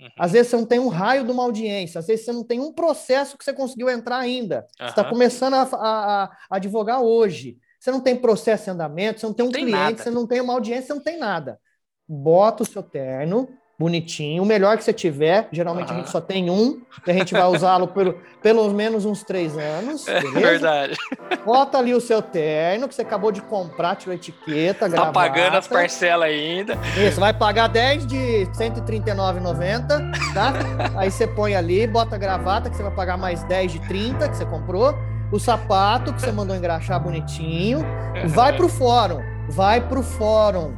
[0.00, 0.10] Uhum.
[0.18, 2.60] Às vezes você não tem um raio de uma audiência, às vezes você não tem
[2.60, 4.66] um processo que você conseguiu entrar ainda.
[4.78, 7.58] Você está começando a, a- a advogar hoje.
[7.78, 10.40] Você não tem processo em andamento, você não tem um Não cliente, você não tem
[10.40, 11.58] uma audiência, você não tem nada.
[12.06, 13.48] Bota o seu terno,
[13.80, 15.48] bonitinho, o melhor que você tiver.
[15.50, 19.22] Geralmente a gente só tem um, e a gente vai usá-lo pelo, pelo menos uns
[19.22, 20.06] três anos.
[20.06, 20.38] É beleza?
[20.38, 20.96] verdade.
[21.46, 25.12] Bota ali o seu terno, que você acabou de comprar, tirou a etiqueta, Tá gravata.
[25.12, 26.76] pagando as parcelas ainda.
[26.94, 29.88] Isso, vai pagar 10 de R$ 139,90,
[30.34, 30.52] tá?
[30.96, 34.28] Aí você põe ali, bota a gravata, que você vai pagar mais 10 de 30
[34.28, 34.94] que você comprou.
[35.32, 37.80] O sapato, que você mandou engraxar bonitinho.
[38.26, 40.74] Vai pro fórum, vai pro fórum.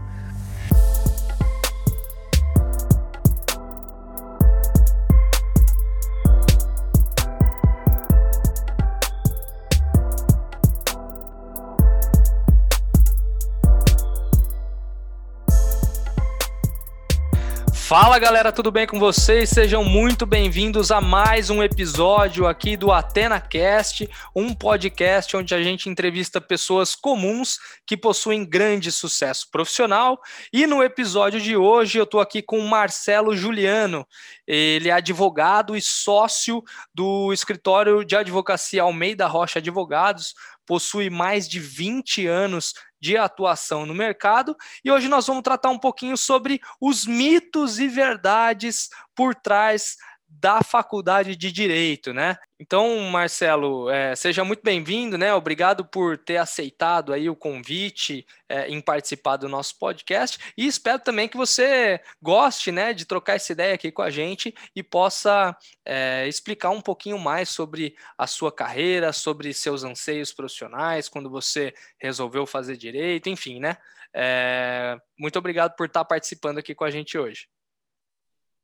[17.93, 19.51] Fala galera, tudo bem com vocês?
[19.51, 25.91] Sejam muito bem-vindos a mais um episódio aqui do AtenaCast, um podcast onde a gente
[25.91, 30.19] entrevista pessoas comuns que possuem grande sucesso profissional.
[30.51, 34.07] E no episódio de hoje eu estou aqui com o Marcelo Juliano.
[34.47, 36.65] Ele é advogado e sócio
[36.95, 40.35] do escritório de advocacia Almeida Rocha Advogados,
[40.67, 45.79] possui mais de 20 anos de atuação no mercado e hoje nós vamos tratar um
[45.79, 49.97] pouquinho sobre os mitos e verdades por trás
[50.43, 52.37] da faculdade de direito, né?
[52.59, 55.33] Então, Marcelo, é, seja muito bem-vindo, né?
[55.33, 60.99] Obrigado por ter aceitado aí o convite é, em participar do nosso podcast e espero
[60.99, 65.57] também que você goste, né, de trocar essa ideia aqui com a gente e possa
[65.87, 71.73] é, explicar um pouquinho mais sobre a sua carreira, sobre seus anseios profissionais, quando você
[72.01, 73.77] resolveu fazer direito, enfim, né?
[74.13, 77.47] É, muito obrigado por estar participando aqui com a gente hoje.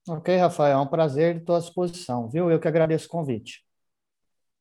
[0.08, 2.50] Ok, Rafael, é um prazer, estou à disposição, viu?
[2.50, 3.62] Eu que agradeço o convite.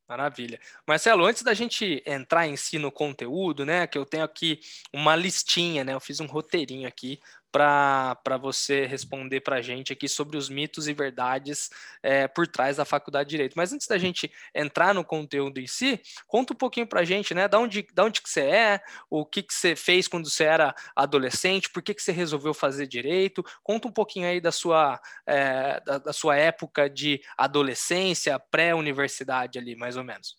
[0.07, 0.59] Maravilha.
[0.85, 4.59] Marcelo, antes da gente entrar em si no conteúdo, né, que eu tenho aqui
[4.93, 7.19] uma listinha, né, eu fiz um roteirinho aqui
[7.51, 11.69] para você responder para a gente aqui sobre os mitos e verdades
[12.03, 13.53] é, por trás da faculdade de Direito.
[13.55, 17.33] Mas antes da gente entrar no conteúdo em si, conta um pouquinho para a gente,
[17.33, 20.43] né, da onde, da onde que você é, o que, que você fez quando você
[20.43, 24.99] era adolescente, por que, que você resolveu fazer Direito, conta um pouquinho aí da sua,
[25.25, 30.37] é, da, da sua época de adolescência, pré-universidade ali, mais ou menos.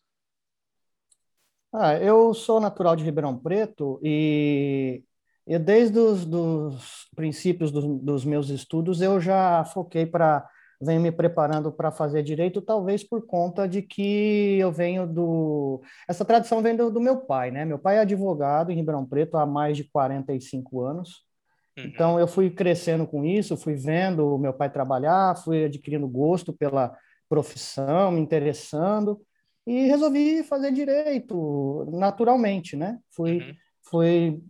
[1.72, 5.04] Ah, eu sou natural de Ribeirão Preto e
[5.48, 10.46] eu, desde os dos princípios dos, dos meus estudos eu já foquei para
[10.80, 16.24] venho me preparando para fazer direito, talvez por conta de que eu venho do essa
[16.24, 17.64] tradição vem do, do meu pai, né?
[17.64, 21.24] Meu pai é advogado em Ribeirão Preto há mais de 45 anos.
[21.76, 21.84] Uhum.
[21.84, 26.52] Então eu fui crescendo com isso, fui vendo o meu pai trabalhar, fui adquirindo gosto
[26.52, 26.96] pela
[27.28, 29.20] profissão, me interessando
[29.66, 32.98] e resolvi fazer direito naturalmente, né?
[33.10, 33.54] Fui, Uhum.
[33.82, 34.42] fui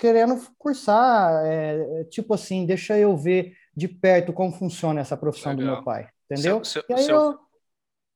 [0.00, 5.58] querendo cursar, é, tipo assim, deixa eu ver de perto como funciona essa profissão do
[5.60, 5.76] Legal.
[5.76, 6.64] meu pai, entendeu?
[6.64, 7.38] Seu- seu- e seu- eu,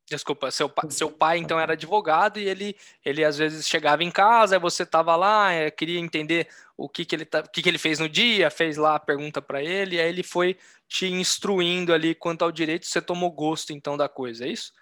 [0.06, 4.58] Desculpa, seu, seu pai então era advogado e ele, ele às vezes chegava em casa,
[4.58, 6.46] você estava lá, eh, queria entender
[6.76, 9.00] o que, que, ele, tá- o que, que ele fez no dia, fez lá a
[9.00, 13.30] pergunta para ele, e aí ele foi te instruindo ali quanto ao direito, você tomou
[13.30, 14.72] gosto então da coisa, é isso?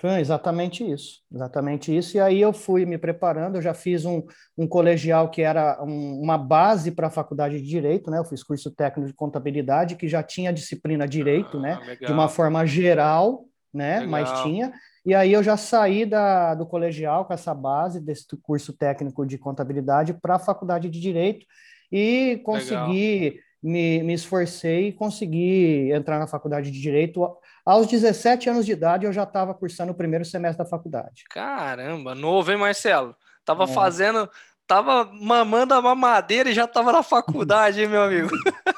[0.00, 2.16] Foi exatamente isso, exatamente isso.
[2.16, 4.22] E aí eu fui me preparando, eu já fiz um,
[4.56, 8.18] um colegial que era um- uma base para a faculdade de Direito, né?
[8.18, 11.74] Eu fiz curso técnico de contabilidade, que já tinha disciplina Direito, Ah, né?
[11.86, 12.06] legal.
[12.06, 13.44] De uma forma geral,
[13.74, 14.00] né?
[14.06, 14.42] Mas Legal.
[14.44, 14.72] tinha.
[15.04, 19.36] E aí eu já saí da, do colegial com essa base desse curso técnico de
[19.36, 21.44] contabilidade para a faculdade de Direito
[21.92, 27.26] e consegui, me, me esforcei e consegui entrar na faculdade de Direito.
[27.64, 31.24] Aos 17 anos de idade, eu já estava cursando o primeiro semestre da faculdade.
[31.30, 33.14] Caramba, novo, hein, Marcelo?
[33.44, 33.66] Tava É.
[33.66, 34.28] fazendo,
[34.70, 38.30] tava mamando a mamadeira e já tava na faculdade, hein, meu amigo?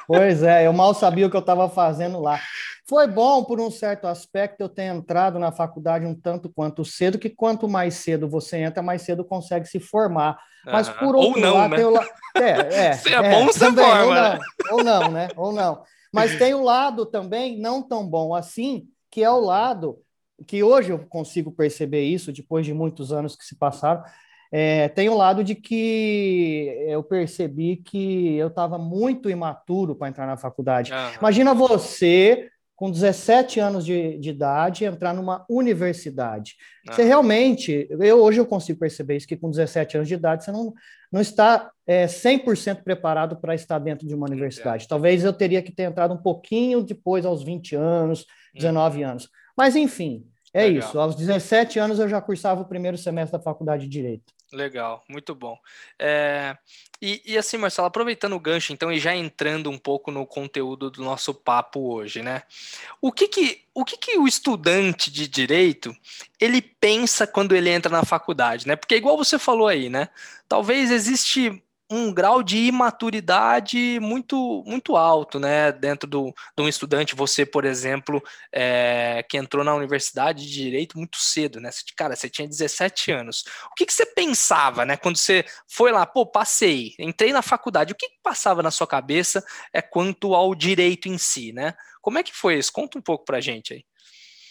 [0.07, 2.41] Pois é, eu mal sabia o que eu estava fazendo lá.
[2.89, 7.19] Foi bom, por um certo aspecto, eu ter entrado na faculdade um tanto quanto cedo,
[7.19, 10.39] que quanto mais cedo você entra, mais cedo consegue se formar.
[10.65, 10.99] Mas Aham.
[10.99, 11.85] por Ou outro não, lado, né?
[11.85, 12.07] la...
[12.37, 14.39] é, é, Se é bom, você também, ou forma, não, né?
[14.71, 15.29] ou não, né?
[15.37, 15.83] Ou não.
[16.11, 19.99] Mas tem o lado também não tão bom assim, que é o lado
[20.47, 24.03] que hoje eu consigo perceber isso, depois de muitos anos que se passaram,
[24.55, 30.27] é, tem o lado de que eu percebi que eu estava muito imaturo para entrar
[30.27, 30.93] na faculdade.
[30.93, 31.13] Aham.
[31.19, 36.57] Imagina você com 17 anos de, de idade, entrar numa universidade.
[36.87, 36.93] Ah.
[36.93, 40.53] Você realmente, eu hoje eu consigo perceber isso, que com 17 anos de idade você
[40.53, 40.75] não,
[41.11, 44.89] não está é, 100% preparado para estar dentro de uma universidade.
[44.89, 49.09] Talvez eu teria que ter entrado um pouquinho depois, aos 20 anos, 19 hum.
[49.09, 49.31] anos.
[49.57, 50.89] Mas, enfim, é Legal.
[50.89, 50.99] isso.
[50.99, 54.33] Aos 17 anos eu já cursava o primeiro semestre da faculdade de Direito.
[54.53, 55.59] Legal, muito bom.
[55.99, 56.57] É,
[57.01, 60.91] e, e, assim, Marcelo, aproveitando o gancho, então, e já entrando um pouco no conteúdo
[60.91, 62.43] do nosso papo hoje, né?
[63.01, 65.97] O que que o, que que o estudante de direito
[66.39, 68.77] ele pensa quando ele entra na faculdade, né?
[68.77, 70.11] Porque igual você falou aí, né?
[70.47, 71.63] Talvez existe
[71.93, 75.71] um grau de imaturidade muito muito alto, né?
[75.71, 80.97] Dentro do, de um estudante, você, por exemplo, é, que entrou na universidade de direito
[80.97, 81.71] muito cedo, né?
[81.95, 83.45] Cara, você tinha 17 anos.
[83.71, 84.97] O que, que você pensava, né?
[84.97, 88.87] Quando você foi lá, pô, passei, entrei na faculdade, o que, que passava na sua
[88.87, 91.75] cabeça é quanto ao direito em si, né?
[92.01, 92.73] Como é que foi isso?
[92.73, 93.85] Conta um pouco pra gente aí.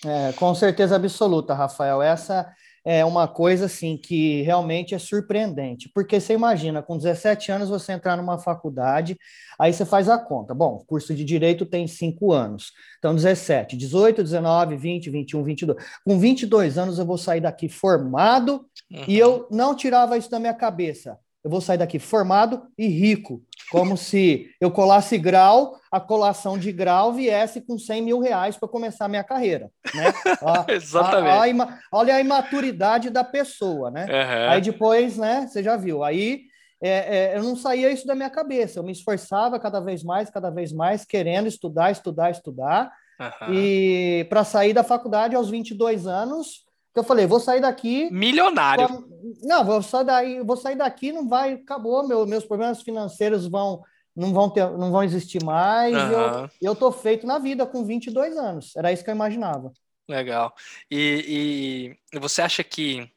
[0.06, 2.02] É, com certeza absoluta, Rafael.
[2.02, 7.70] Essa é uma coisa assim que realmente é surpreendente, porque você imagina, com 17 anos
[7.70, 9.18] você entrar numa faculdade,
[9.60, 10.54] aí você faz a conta.
[10.54, 15.84] Bom, curso de direito tem 5 anos, então 17, 18, 19, 20, 21, 22.
[16.04, 19.04] Com 22 anos eu vou sair daqui formado uhum.
[19.08, 23.42] e eu não tirava isso da minha cabeça eu vou sair daqui formado e rico,
[23.72, 28.70] como se eu colasse grau, a colação de grau viesse com 100 mil reais para
[28.70, 30.14] começar a minha carreira, né?
[30.42, 31.62] A, Exatamente.
[31.62, 34.06] A, a, olha a imaturidade da pessoa, né?
[34.06, 34.50] Uhum.
[34.52, 36.44] Aí depois, né, você já viu, aí
[36.82, 40.30] é, é, eu não saía isso da minha cabeça, eu me esforçava cada vez mais,
[40.30, 43.54] cada vez mais, querendo estudar, estudar, estudar, uhum.
[43.54, 46.66] e para sair da faculdade aos 22 anos,
[46.96, 48.10] eu falei, vou sair daqui.
[48.12, 49.08] Milionário.
[49.42, 53.82] Não, vou sair daí, vou sair daqui, não vai, acabou, meu, meus problemas financeiros vão
[54.16, 55.96] não vão ter, não vão existir mais.
[55.96, 56.12] Uhum.
[56.12, 58.76] Eu, eu tô feito na vida com 22 anos.
[58.76, 59.72] Era isso que eu imaginava.
[60.08, 60.54] Legal.
[60.90, 63.10] E, e você acha que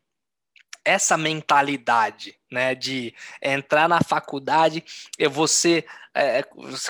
[0.85, 4.85] essa mentalidade, né, de entrar na faculdade,
[5.19, 6.43] eu vou ser, é,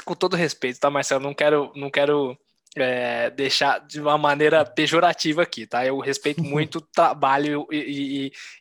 [0.04, 1.22] com todo respeito, tá, Marcelo?
[1.22, 2.36] Não quero, não quero
[2.76, 5.86] é, deixar de uma maneira pejorativa aqui, tá?
[5.86, 7.76] Eu respeito muito o trabalho e,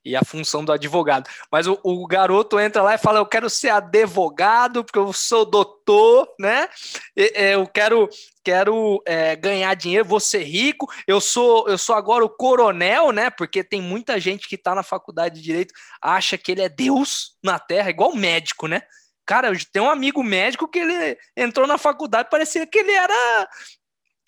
[0.05, 3.25] e, e, a função do advogado, mas o, o, garoto entra lá e fala: Eu
[3.25, 6.67] quero ser advogado porque eu sou doutor, né?
[7.15, 8.07] É, eu quero
[8.43, 13.29] quero é, ganhar dinheiro, vou ser rico, eu sou eu sou agora o coronel, né?
[13.31, 17.37] Porque tem muita gente que está na faculdade de direito acha que ele é Deus
[17.43, 18.81] na Terra, igual médico, né?
[19.25, 23.47] Cara, eu tenho um amigo médico que ele entrou na faculdade, parecia que ele era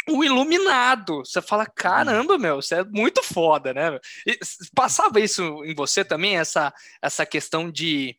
[0.09, 1.19] o iluminado.
[1.19, 3.99] Você fala, caramba, meu, você é muito foda, né?
[4.25, 4.37] E
[4.75, 8.15] passava isso em você também, essa, essa questão de.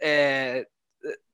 [0.00, 0.66] É,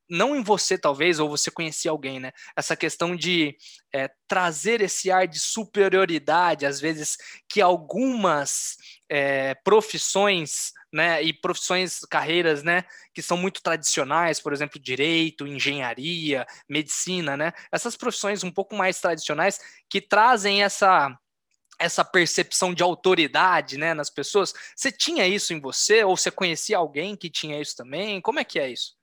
[0.08, 2.32] não em você, talvez, ou você conhecia alguém, né?
[2.56, 3.56] Essa questão de
[3.92, 7.18] é, trazer esse ar de superioridade, às vezes,
[7.48, 8.76] que algumas
[9.08, 16.46] é, profissões né, e profissões, carreiras, né, que são muito tradicionais, por exemplo, direito, engenharia,
[16.69, 21.16] medicina, né, essas profissões um pouco mais tradicionais que trazem essa
[21.81, 24.52] essa percepção de autoridade, né, nas pessoas.
[24.75, 28.20] Você tinha isso em você ou você conhecia alguém que tinha isso também?
[28.20, 28.96] Como é que é isso?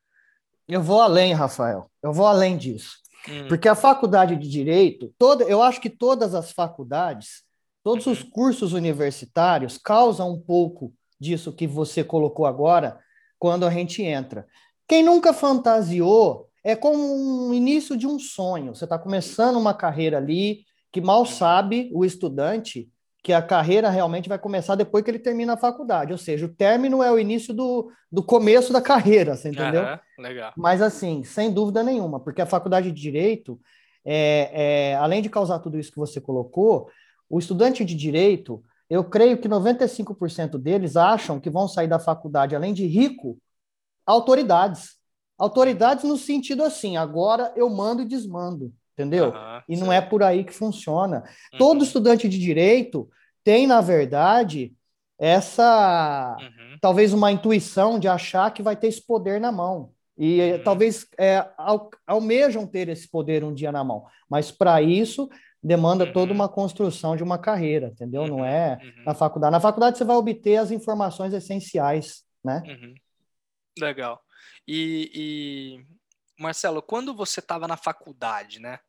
[0.68, 1.90] Eu vou além, Rafael.
[2.04, 2.98] Eu vou além disso.
[3.30, 3.48] Hum.
[3.48, 7.45] Porque a faculdade de direito, toda, eu acho que todas as faculdades,
[7.86, 13.00] todos os cursos universitários causam um pouco disso que você colocou agora,
[13.38, 14.48] quando a gente entra.
[14.88, 18.74] Quem nunca fantasiou é como um início de um sonho.
[18.74, 22.90] Você está começando uma carreira ali, que mal sabe o estudante
[23.24, 26.12] que a carreira realmente vai começar depois que ele termina a faculdade.
[26.12, 29.84] Ou seja, o término é o início do, do começo da carreira, você entendeu?
[29.84, 30.54] Uhum, legal.
[30.58, 33.60] Mas assim, sem dúvida nenhuma, porque a faculdade de Direito,
[34.04, 36.90] é, é, além de causar tudo isso que você colocou,
[37.30, 42.56] o estudante de Direito eu creio que 95% deles acham que vão sair da faculdade,
[42.56, 43.38] além de rico,
[44.06, 44.96] autoridades.
[45.38, 49.30] Autoridades no sentido assim, agora eu mando e desmando, entendeu?
[49.30, 51.24] Uhum, e não é por aí que funciona.
[51.52, 51.60] Uhum.
[51.60, 53.10] Todo estudante de direito
[53.44, 54.74] tem, na verdade,
[55.20, 56.78] essa uhum.
[56.80, 59.92] talvez uma intuição de achar que vai ter esse poder na mão.
[60.18, 60.64] E uhum.
[60.64, 64.06] talvez é, al almejam ter esse poder um dia na mão.
[64.30, 65.28] Mas para isso
[65.66, 66.14] demanda uhum.
[66.14, 68.22] toda uma construção de uma carreira, entendeu?
[68.22, 68.28] Uhum.
[68.28, 69.04] Não é uhum.
[69.04, 69.52] na faculdade.
[69.52, 72.62] Na faculdade você vai obter as informações essenciais, né?
[72.68, 72.94] Uhum.
[73.80, 74.22] Legal.
[74.68, 75.86] E, e,
[76.40, 78.80] Marcelo, quando você estava na faculdade, né?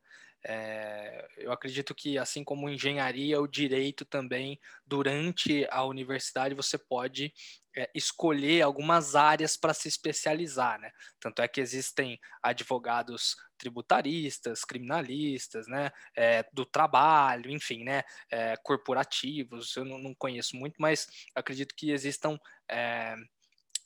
[0.45, 7.33] É, eu acredito que, assim como engenharia, o direito também, durante a universidade, você pode
[7.77, 10.89] é, escolher algumas áreas para se especializar, né?
[11.19, 15.91] Tanto é que existem advogados tributaristas, criminalistas, né?
[16.15, 18.01] É, do trabalho, enfim, né?
[18.31, 23.15] É, corporativos, eu não, não, conheço muito, mas acredito que existam é,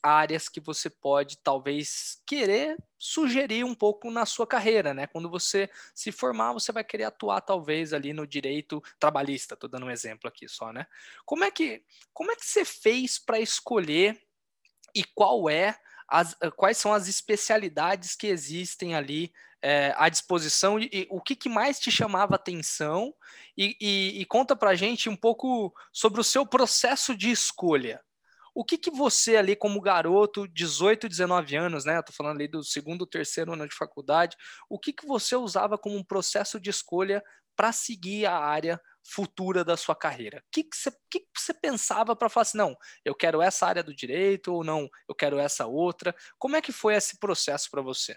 [0.02, 5.06] áreas que você pode talvez querer sugerir um pouco na sua carreira, né?
[5.06, 9.54] Quando você se formar, você vai querer atuar talvez ali no direito trabalhista.
[9.54, 10.86] Estou dando um exemplo aqui só, né?
[11.24, 14.20] Como é que como é que você fez para escolher
[14.94, 15.78] e qual é
[16.08, 19.32] as, quais são as especialidades que existem ali
[19.62, 23.14] é, à disposição e, e, o que, que, mais te chamava atenção
[23.56, 28.02] e, e, e conta para gente um pouco sobre o seu processo de escolha.
[28.54, 32.02] O que, que você ali, como garoto, 18, 19 anos, né?
[32.02, 34.36] Tô falando ali do segundo, terceiro ano de faculdade,
[34.68, 37.22] o que, que você usava como um processo de escolha
[37.56, 40.38] para seguir a área futura da sua carreira?
[40.38, 43.66] O que, que, você, que, que você pensava para falar assim, não, eu quero essa
[43.66, 46.14] área do direito ou não, eu quero essa outra?
[46.38, 48.16] Como é que foi esse processo para você?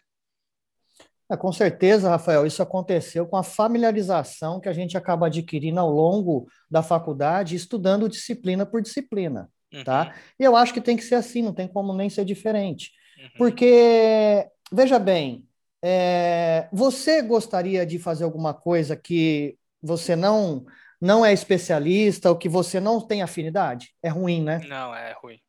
[1.32, 5.90] É, com certeza, Rafael, isso aconteceu com a familiarização que a gente acaba adquirindo ao
[5.90, 9.50] longo da faculdade, estudando disciplina por disciplina
[9.84, 10.06] tá?
[10.06, 10.12] Uhum.
[10.40, 12.92] E eu acho que tem que ser assim, não tem como nem ser diferente.
[13.18, 13.30] Uhum.
[13.38, 15.48] Porque, veja bem,
[15.84, 20.66] é, você gostaria de fazer alguma coisa que você não
[21.00, 23.90] não é especialista ou que você não tem afinidade?
[24.02, 24.62] É ruim, né?
[24.68, 25.40] Não, é ruim.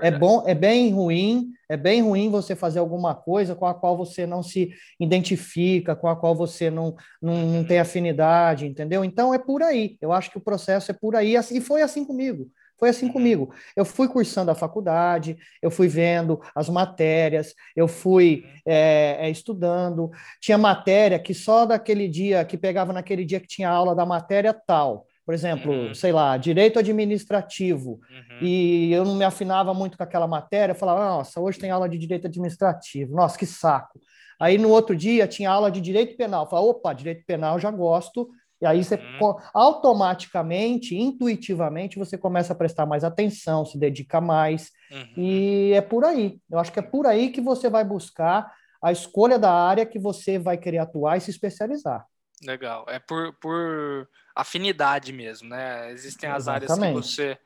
[0.00, 3.74] É, é, bom, é bem ruim, é bem ruim você fazer alguma coisa com a
[3.74, 7.64] qual você não se identifica, com a qual você não, não, não uhum.
[7.64, 9.04] tem afinidade, entendeu?
[9.04, 9.98] Então é por aí.
[10.00, 11.34] Eu acho que o processo é por aí.
[11.34, 12.48] E foi assim comigo.
[12.82, 13.12] Foi assim uhum.
[13.12, 13.54] comigo.
[13.76, 20.10] Eu fui cursando a faculdade, eu fui vendo as matérias, eu fui é, é, estudando.
[20.40, 24.52] Tinha matéria que só daquele dia, que pegava naquele dia que tinha aula da matéria
[24.52, 25.06] tal.
[25.24, 25.94] Por exemplo, uhum.
[25.94, 28.00] sei lá, direito administrativo.
[28.10, 28.38] Uhum.
[28.40, 30.72] E eu não me afinava muito com aquela matéria.
[30.72, 33.14] Eu falava, nossa, hoje tem aula de direito administrativo.
[33.14, 34.00] Nossa, que saco.
[34.40, 36.46] Aí no outro dia tinha aula de direito penal.
[36.46, 38.28] Eu falava, opa, direito penal já gosto
[38.62, 39.36] e aí você uhum.
[39.52, 44.70] automaticamente, intuitivamente, você começa a prestar mais atenção, se dedica mais.
[44.88, 45.14] Uhum.
[45.16, 46.38] E é por aí.
[46.48, 49.98] Eu acho que é por aí que você vai buscar a escolha da área que
[49.98, 52.06] você vai querer atuar e se especializar.
[52.40, 52.86] Legal.
[52.88, 55.90] É por, por afinidade mesmo, né?
[55.90, 56.84] Existem as Exatamente.
[56.84, 57.38] áreas que você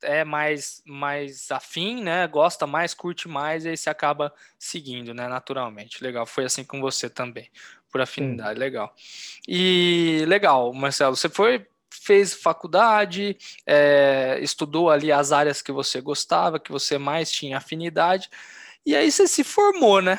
[0.00, 2.24] é mais, mais afim, né?
[2.28, 5.26] Gosta mais, curte mais, e aí você acaba seguindo, né?
[5.26, 6.04] Naturalmente.
[6.04, 6.24] Legal.
[6.24, 7.50] Foi assim com você também
[7.92, 8.60] por afinidade, Sim.
[8.60, 8.92] legal.
[9.46, 16.58] E legal, Marcelo, você foi, fez faculdade, é, estudou ali as áreas que você gostava,
[16.58, 18.30] que você mais tinha afinidade,
[18.84, 20.18] e aí você se formou, né?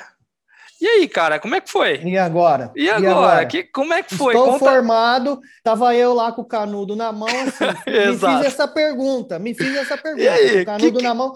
[0.80, 2.02] E aí, cara, como é que foi?
[2.04, 2.72] E agora?
[2.76, 3.04] E agora?
[3.04, 3.46] E agora?
[3.46, 4.34] Que, como é que foi?
[4.34, 4.66] Estou Conta...
[4.66, 9.54] formado, tava eu lá com o canudo na mão, assim, me fiz essa pergunta, me
[9.54, 10.62] fiz essa pergunta, aí?
[10.62, 11.34] o canudo que, na mão,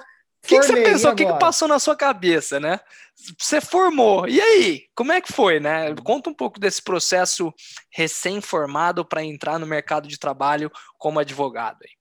[0.48, 1.12] que, que, você pensou?
[1.12, 2.80] O que, que, passou na sua cabeça, né?
[3.38, 4.28] Você formou.
[4.28, 4.84] E aí?
[4.96, 5.94] Como é que foi, né?
[6.04, 7.54] Conta um pouco desse processo
[7.92, 11.78] recém-formado para entrar no mercado de trabalho como advogado.
[11.84, 11.98] Aí.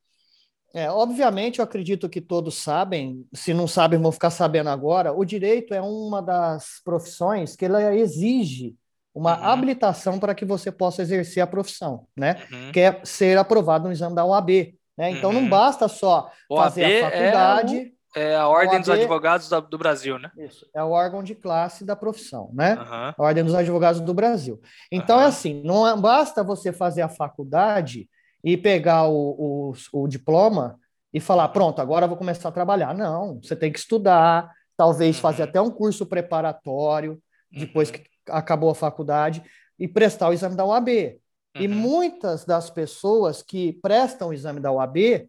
[0.82, 5.12] É, obviamente, eu acredito que todos sabem, se não sabem, vão ficar sabendo agora.
[5.12, 8.76] O direito é uma das profissões que ela exige
[9.14, 9.44] uma uhum.
[9.44, 12.46] habilitação para que você possa exercer a profissão, né?
[12.52, 12.72] Uhum.
[12.72, 14.74] Que é ser aprovado no exame da OAB.
[14.98, 15.10] Né?
[15.12, 15.40] Então, uhum.
[15.40, 17.76] não basta só fazer a é faculdade.
[17.78, 20.30] É o é a Ordem dos Advogados do Brasil, né?
[20.38, 22.74] Isso, é o órgão de classe da profissão, né?
[22.74, 22.84] Uhum.
[22.88, 24.58] A Ordem dos Advogados do Brasil.
[24.90, 25.22] Então, uhum.
[25.22, 28.08] é assim, não é, basta você fazer a faculdade
[28.42, 30.80] e pegar o, o, o diploma
[31.12, 32.94] e falar, pronto, agora eu vou começar a trabalhar.
[32.94, 35.22] Não, você tem que estudar, talvez uhum.
[35.22, 37.20] fazer até um curso preparatório,
[37.52, 37.96] depois uhum.
[37.96, 39.42] que acabou a faculdade,
[39.78, 40.88] e prestar o exame da UAB.
[40.88, 41.74] E uhum.
[41.74, 45.28] muitas das pessoas que prestam o exame da UAB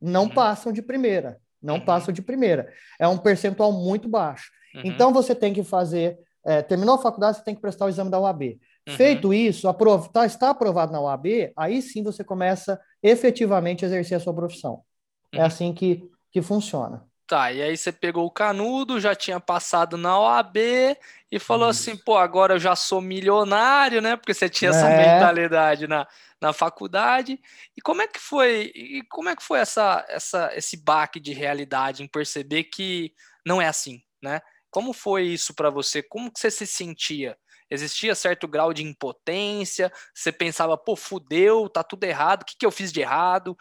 [0.00, 0.30] não uhum.
[0.30, 1.84] passam de primeira não uhum.
[1.84, 2.72] passam de primeira.
[2.98, 4.50] É um percentual muito baixo.
[4.74, 4.82] Uhum.
[4.84, 8.10] Então você tem que fazer, é, terminou a faculdade, você tem que prestar o exame
[8.10, 8.58] da UAB.
[8.88, 8.96] Uhum.
[8.96, 14.16] Feito isso, aprov tá, está aprovado na UAB, aí sim você começa efetivamente a exercer
[14.16, 14.82] a sua profissão.
[15.32, 15.44] É uhum.
[15.44, 16.02] assim que,
[16.32, 17.04] que funciona.
[17.30, 20.56] Tá, e aí você pegou o canudo, já tinha passado na OAB
[21.30, 24.16] e falou assim, pô, agora eu já sou milionário, né?
[24.16, 24.74] Porque você tinha é.
[24.74, 26.08] essa mentalidade na,
[26.40, 27.40] na faculdade.
[27.76, 28.72] E como é que foi?
[28.74, 33.14] E como é que foi essa, essa, esse baque de realidade em perceber que
[33.46, 34.40] não é assim, né?
[34.68, 36.02] Como foi isso para você?
[36.02, 37.38] Como que você se sentia?
[37.70, 39.92] Existia certo grau de impotência?
[40.12, 43.56] Você pensava, pô, fudeu, tá tudo errado, o que, que eu fiz de errado?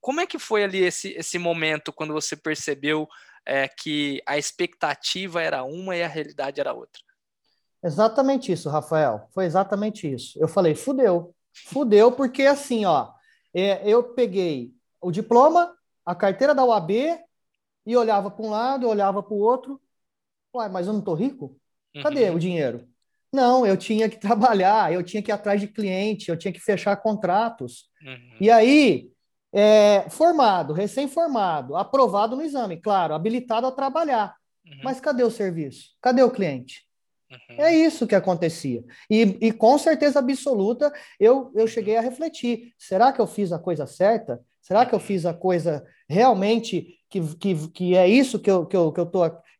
[0.00, 3.08] Como é que foi ali esse, esse momento quando você percebeu
[3.46, 7.02] é, que a expectativa era uma e a realidade era outra?
[7.82, 9.28] Exatamente isso, Rafael.
[9.32, 10.38] Foi exatamente isso.
[10.40, 11.34] Eu falei, fudeu.
[11.68, 13.12] Fudeu, porque assim, ó,
[13.54, 16.90] é, eu peguei o diploma, a carteira da UAB
[17.86, 19.80] e olhava para um lado, olhava para o outro.
[20.54, 21.56] Uai, mas eu não tô rico?
[22.02, 22.36] Cadê uhum.
[22.36, 22.88] o dinheiro?
[23.36, 26.58] Não, eu tinha que trabalhar, eu tinha que ir atrás de cliente, eu tinha que
[26.58, 27.84] fechar contratos.
[28.02, 28.36] Uhum.
[28.40, 29.10] E aí,
[29.52, 34.34] é, formado, recém-formado, aprovado no exame, claro, habilitado a trabalhar.
[34.66, 34.80] Uhum.
[34.82, 35.90] Mas cadê o serviço?
[36.00, 36.86] Cadê o cliente?
[37.30, 37.56] Uhum.
[37.62, 38.82] É isso que acontecia.
[39.10, 40.90] E, e com certeza absoluta,
[41.20, 44.40] eu, eu cheguei a refletir: será que eu fiz a coisa certa?
[44.62, 48.76] Será que eu fiz a coisa realmente que, que, que é isso que eu, que,
[48.76, 49.06] eu, que, eu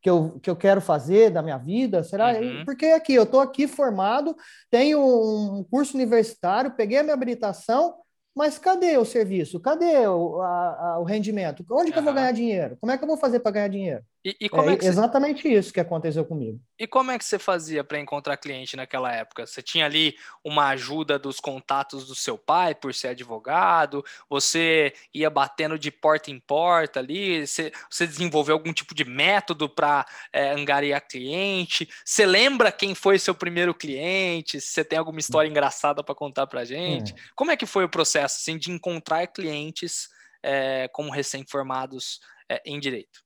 [0.06, 2.04] que, eu, que eu quero fazer da minha vida?
[2.04, 2.32] Será?
[2.38, 2.64] Uhum.
[2.64, 4.36] Porque aqui, eu estou aqui formado,
[4.70, 7.96] tenho um curso universitário, peguei a minha habilitação,
[8.32, 9.58] mas cadê o serviço?
[9.58, 11.66] Cadê o, a, a, o rendimento?
[11.72, 12.76] Onde que eu vou ganhar dinheiro?
[12.80, 14.04] Como é que eu vou fazer para ganhar dinheiro?
[14.26, 16.60] E, e como é, é exatamente isso que aconteceu comigo.
[16.76, 19.46] E como é que você fazia para encontrar cliente naquela época?
[19.46, 24.04] Você tinha ali uma ajuda dos contatos do seu pai por ser advogado?
[24.28, 27.46] Você ia batendo de porta em porta ali?
[27.46, 31.88] Você, você desenvolveu algum tipo de método para é, angariar cliente?
[32.04, 34.60] Você lembra quem foi seu primeiro cliente?
[34.60, 37.12] Se você tem alguma história engraçada para contar para gente?
[37.12, 37.16] É.
[37.36, 40.08] Como é que foi o processo assim, de encontrar clientes
[40.42, 42.18] é, como recém-formados
[42.50, 43.25] é, em direito?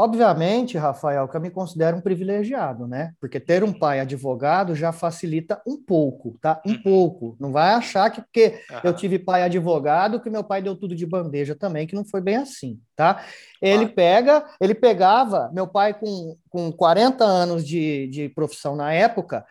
[0.00, 3.12] Obviamente, Rafael, que eu me considero um privilegiado, né?
[3.20, 6.58] Porque ter um pai advogado já facilita um pouco, tá?
[6.64, 6.82] Um uhum.
[6.82, 7.36] pouco.
[7.38, 8.80] Não vai achar que porque uhum.
[8.82, 12.22] eu tive pai advogado que meu pai deu tudo de bandeja também, que não foi
[12.22, 13.22] bem assim, tá?
[13.60, 19.44] Ele pega, ele pegava, meu pai com, com 40 anos de, de profissão na época,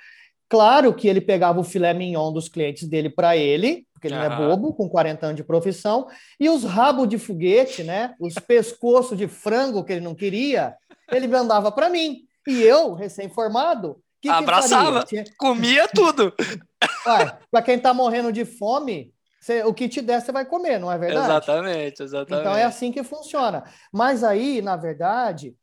[0.50, 4.24] claro que ele pegava o filé mignon dos clientes dele para ele, porque ele não
[4.24, 6.08] é bobo, com 40 anos de profissão,
[6.40, 8.16] e os rabos de foguete, né?
[8.18, 10.76] Os pescoços de frango que ele não queria,
[11.12, 12.22] ele mandava para mim.
[12.48, 16.34] E eu, recém-formado, que abraçava, que comia tudo.
[17.52, 20.92] Para quem está morrendo de fome, você, o que te der, você vai comer, não
[20.92, 21.26] é verdade?
[21.26, 22.42] Exatamente, exatamente.
[22.42, 23.64] Então é assim que funciona.
[23.92, 25.56] Mas aí, na verdade,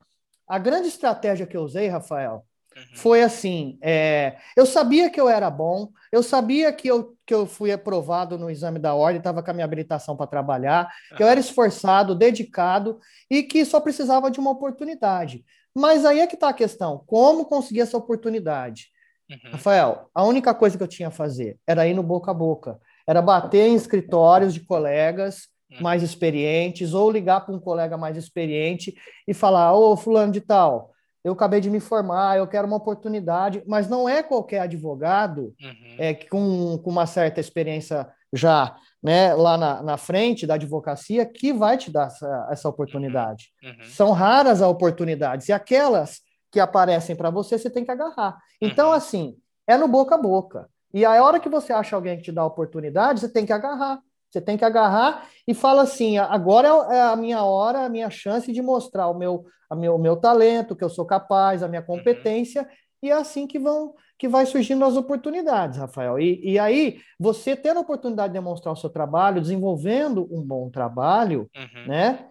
[0.47, 2.45] a grande estratégia que eu usei, Rafael,
[2.77, 2.83] Uhum.
[2.95, 7.47] Foi assim: é, eu sabia que eu era bom, eu sabia que eu, que eu
[7.47, 11.17] fui aprovado no exame da ordem, estava com a minha habilitação para trabalhar, uhum.
[11.17, 12.99] que eu era esforçado, dedicado
[13.31, 15.43] e que só precisava de uma oportunidade.
[15.75, 18.89] Mas aí é que está a questão: como conseguir essa oportunidade?
[19.31, 19.53] Uhum.
[19.53, 22.79] Rafael, a única coisa que eu tinha a fazer era ir no boca a boca,
[23.09, 25.81] era bater em escritórios de colegas uhum.
[25.81, 28.95] mais experientes ou ligar para um colega mais experiente
[29.27, 30.95] e falar: Ô, Fulano de Tal
[31.27, 35.97] eu acabei de me formar, eu quero uma oportunidade, mas não é qualquer advogado uhum.
[35.99, 41.53] é, com, com uma certa experiência já né, lá na, na frente da advocacia que
[41.53, 43.49] vai te dar essa, essa oportunidade.
[43.61, 43.71] Uhum.
[43.71, 43.85] uhum.
[43.87, 46.21] São raras as oportunidades, e aquelas
[46.53, 48.39] que aparecem para você, você tem que agarrar.
[48.63, 48.95] Então, uhum.
[48.95, 49.37] assim,
[49.67, 50.71] é no boca a boca.
[50.95, 53.53] E a hora que você acha alguém que te dá a oportunidade, você tem que
[53.53, 53.99] agarrar.
[54.31, 58.11] Você tem que agarrar e fala assim: agora é, é a minha hora, a minha
[58.11, 61.69] chance de mostrar o meu, a meu, o meu talento, que eu sou capaz, a
[61.69, 61.87] minha uhum.
[61.87, 62.69] competência, uhum.
[63.03, 66.19] e é assim que vão que vai surgindo as oportunidades, Rafael.
[66.19, 70.71] E, e aí, você tendo a oportunidade de demonstrar o seu trabalho, desenvolvendo um bom
[70.71, 71.87] trabalho, uhum.
[71.87, 72.27] né?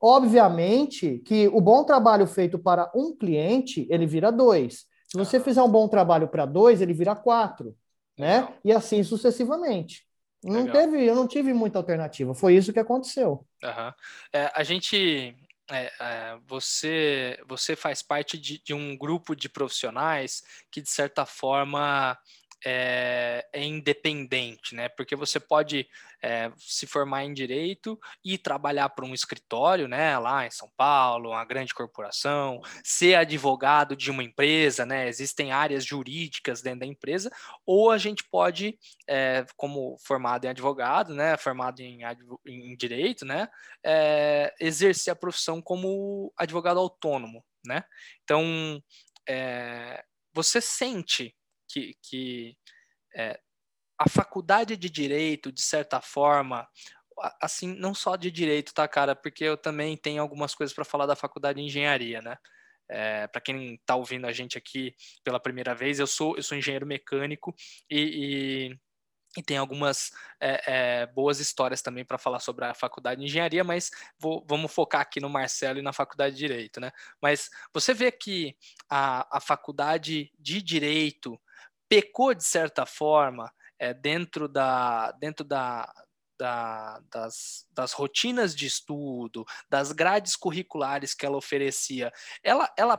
[0.00, 4.84] Obviamente que o bom trabalho feito para um cliente, ele vira dois.
[5.08, 7.74] Se você fizer um bom trabalho para dois, ele vira quatro,
[8.18, 8.48] né?
[8.64, 10.04] E assim sucessivamente.
[10.42, 12.34] Não teve, eu não tive muita alternativa.
[12.34, 13.46] Foi isso que aconteceu.
[13.62, 13.92] Uhum.
[14.32, 15.36] É, a gente,
[15.70, 21.24] é, é, você, você faz parte de, de, um grupo de profissionais que de certa
[21.24, 22.18] forma
[22.64, 24.88] é, é independente, né?
[24.88, 25.88] Porque você pode
[26.22, 30.16] é, se formar em direito e trabalhar para um escritório, né?
[30.18, 35.08] Lá em São Paulo, uma grande corporação, ser advogado de uma empresa, né?
[35.08, 37.30] Existem áreas jurídicas dentro da empresa,
[37.66, 41.36] ou a gente pode, é, como formado em advogado, né?
[41.36, 42.00] Formado em,
[42.46, 43.48] em direito, né?
[43.84, 47.84] É, exercer a profissão como advogado autônomo, né?
[48.22, 48.80] Então,
[49.28, 51.34] é, você sente
[51.72, 52.56] que, que
[53.14, 53.40] é,
[53.98, 56.68] a faculdade de direito, de certa forma,
[57.40, 59.14] assim, não só de direito, tá, cara?
[59.14, 62.36] Porque eu também tenho algumas coisas para falar da faculdade de engenharia, né?
[62.88, 66.58] É, para quem está ouvindo a gente aqui pela primeira vez, eu sou, eu sou
[66.58, 67.54] engenheiro mecânico
[67.88, 68.80] e, e
[69.36, 70.62] e tem algumas é,
[71.02, 75.00] é, boas histórias também para falar sobre a faculdade de engenharia, mas vou, vamos focar
[75.00, 76.92] aqui no Marcelo e na faculdade de direito, né?
[77.20, 78.54] Mas você vê que
[78.88, 81.40] a, a faculdade de direito
[81.92, 85.92] pecou de certa forma é, dentro da dentro da,
[86.38, 92.10] da, das, das rotinas de estudo, das grades curriculares que ela oferecia,
[92.42, 92.98] ela, ela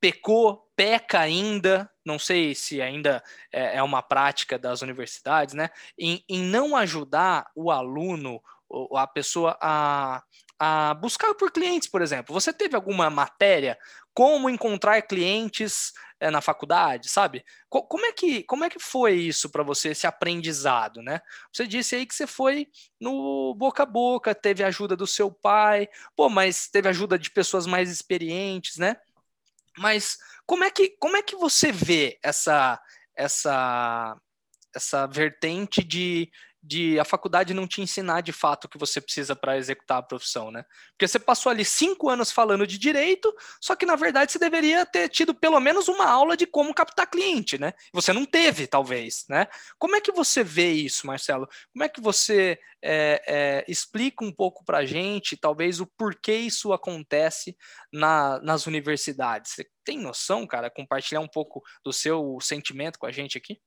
[0.00, 5.70] pecou, peca ainda, não sei se ainda é, é uma prática das universidades, né?
[5.96, 8.42] Em, em não ajudar o aluno,
[8.96, 10.20] a pessoa a,
[10.58, 12.34] a buscar por clientes, por exemplo.
[12.34, 13.78] Você teve alguma matéria
[14.12, 17.44] como encontrar clientes é, na faculdade, sabe?
[17.68, 21.20] Co como é que como é que foi isso para você esse aprendizado, né?
[21.52, 22.68] Você disse aí que você foi
[23.00, 27.66] no boca a boca, teve ajuda do seu pai, pô, mas teve ajuda de pessoas
[27.66, 28.96] mais experientes, né?
[29.78, 32.80] Mas como é que como é que você vê essa
[33.14, 34.16] essa
[34.74, 36.30] essa vertente de
[36.66, 40.02] de a faculdade não te ensinar de fato o que você precisa para executar a
[40.02, 40.64] profissão, né?
[40.90, 44.84] Porque você passou ali cinco anos falando de direito, só que na verdade você deveria
[44.84, 47.72] ter tido pelo menos uma aula de como captar cliente, né?
[47.92, 49.46] Você não teve, talvez, né?
[49.78, 51.48] Como é que você vê isso, Marcelo?
[51.72, 56.34] Como é que você é, é, explica um pouco para a gente, talvez, o porquê
[56.34, 57.56] isso acontece
[57.92, 59.52] na, nas universidades?
[59.52, 60.68] Você tem noção, cara?
[60.68, 63.60] Compartilhar um pouco do seu sentimento com a gente aqui?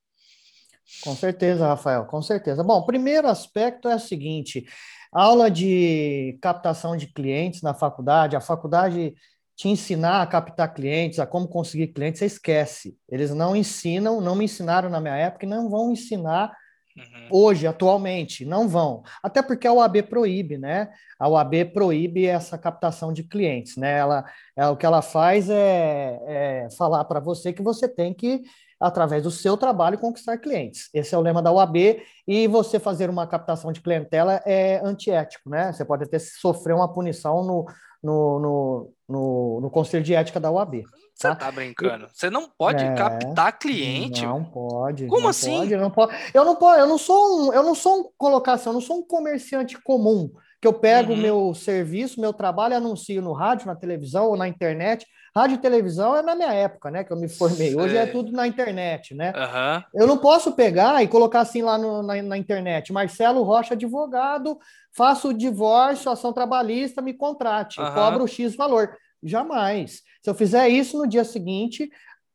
[1.04, 2.63] Com certeza, Rafael, com certeza.
[2.63, 4.65] Bom, primeiro aspecto é o seguinte:
[5.12, 9.13] aula de captação de clientes na faculdade, a faculdade
[9.56, 12.97] te ensinar a captar clientes, a como conseguir clientes, você esquece.
[13.10, 16.56] Eles não ensinam, não me ensinaram na minha época e não vão ensinar
[16.95, 17.28] uhum.
[17.30, 19.04] hoje, atualmente, não vão.
[19.21, 20.89] Até porque a UAB proíbe, né?
[21.19, 23.97] A UAB proíbe essa captação de clientes, né?
[23.97, 24.23] Ela,
[24.56, 28.41] ela o que ela faz é, é falar para você que você tem que
[28.80, 30.89] através do seu trabalho, conquistar clientes.
[30.94, 35.50] Esse é o lema da UAB, e você fazer uma captação de clientela é antiético,
[35.50, 35.72] né?
[35.74, 37.65] Você pode até sofrer uma punição no,
[38.02, 40.84] no, no, no, no Conselho de Ética da UAB.
[41.20, 41.34] Tá?
[41.34, 42.08] Você tá brincando?
[42.13, 44.26] Você não pode é, captar cliente?
[44.26, 45.08] Não pode.
[45.08, 45.58] Como não assim?
[45.58, 46.15] Pode, não pode.
[46.34, 49.00] Eu não posso, eu não sou um, eu não sou um colocação, eu não sou
[49.00, 51.22] um comerciante comum que eu pego o uhum.
[51.22, 56.15] meu serviço, meu trabalho anuncio no rádio, na televisão ou na internet Rádio e televisão
[56.15, 57.04] é na minha época, né?
[57.04, 57.76] Que eu me formei.
[57.76, 59.32] Hoje é tudo na internet, né?
[59.32, 60.02] Uhum.
[60.02, 62.92] Eu não posso pegar e colocar assim lá no, na, na, internet.
[62.92, 64.58] Marcelo Rocha, advogado,
[64.92, 67.94] faço o divórcio, ação trabalhista, me contrate, uhum.
[67.94, 68.96] cobro X valor.
[69.22, 70.02] Jamais.
[70.24, 71.89] Se eu fizer isso no dia seguinte,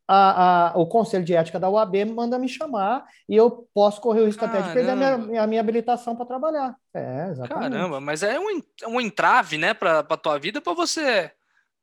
[0.06, 4.20] a, a, o Conselho de Ética da UAB manda me chamar e eu posso correr
[4.20, 4.58] o risco Caramba.
[4.58, 6.76] até de perder a minha, a minha habilitação para trabalhar.
[6.92, 7.72] É, exatamente.
[7.72, 11.32] Caramba, mas é um, um entrave, né, para a tua vida para você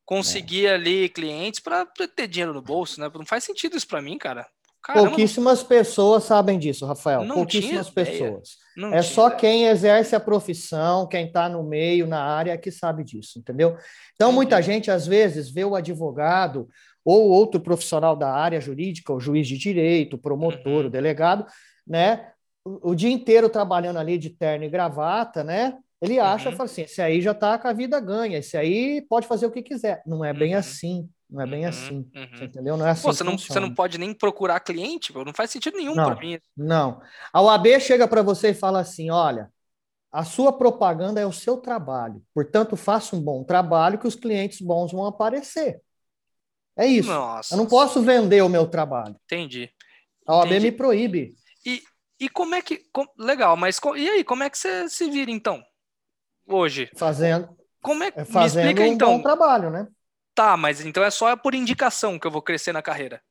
[0.06, 0.74] conseguir é.
[0.74, 3.10] ali clientes para ter dinheiro no bolso, né?
[3.14, 4.48] Não faz sentido isso para mim, cara.
[4.84, 5.68] Caramba, Pouquíssimas não...
[5.68, 7.24] pessoas sabem disso, Rafael.
[7.24, 8.58] Não Pouquíssimas pessoas.
[8.76, 9.40] Não é só ideia.
[9.40, 13.78] quem exerce a profissão, quem está no meio, na área, que sabe disso, entendeu?
[14.16, 14.36] Então, Entendi.
[14.36, 16.68] muita gente, às vezes, vê o advogado
[17.06, 20.88] ou outro profissional da área jurídica, o juiz de direito, o promotor, uhum.
[20.88, 21.46] o delegado,
[21.86, 22.32] né?
[22.66, 25.78] O, o dia inteiro trabalhando ali de terno e gravata, né?
[26.02, 26.56] Ele acha, uhum.
[26.56, 29.52] fala assim, esse aí já está com a vida ganha, esse aí pode fazer o
[29.52, 30.02] que quiser.
[30.06, 30.60] Não é bem uhum.
[30.60, 31.70] assim, não é bem uhum.
[31.70, 32.44] assim, uhum.
[32.44, 32.76] entendeu?
[32.76, 35.78] Não é assim Pô, você, não, você não pode nem procurar cliente, não faz sentido
[35.78, 36.40] nenhum para mim.
[36.58, 37.00] Não,
[37.32, 39.52] a OAB chega para você e fala assim, olha,
[40.12, 44.60] a sua propaganda é o seu trabalho, portanto, faça um bom trabalho que os clientes
[44.60, 45.82] bons vão aparecer.
[46.76, 47.10] É isso.
[47.10, 47.54] Nossa.
[47.54, 49.16] Eu não posso vender o meu trabalho.
[49.26, 49.70] Entendi.
[50.26, 50.66] A OAB Entendi.
[50.66, 51.36] me proíbe.
[51.66, 51.84] E,
[52.20, 52.78] e como é que.
[52.92, 55.62] Com, legal, mas e aí, como é que você se vira então?
[56.56, 56.90] Hoje.
[56.96, 57.50] Fazendo.
[57.82, 59.18] Como é que é fazendo me explica, um então?
[59.18, 59.88] bom trabalho, né?
[60.34, 63.22] Tá, mas então é só por indicação que eu vou crescer na carreira.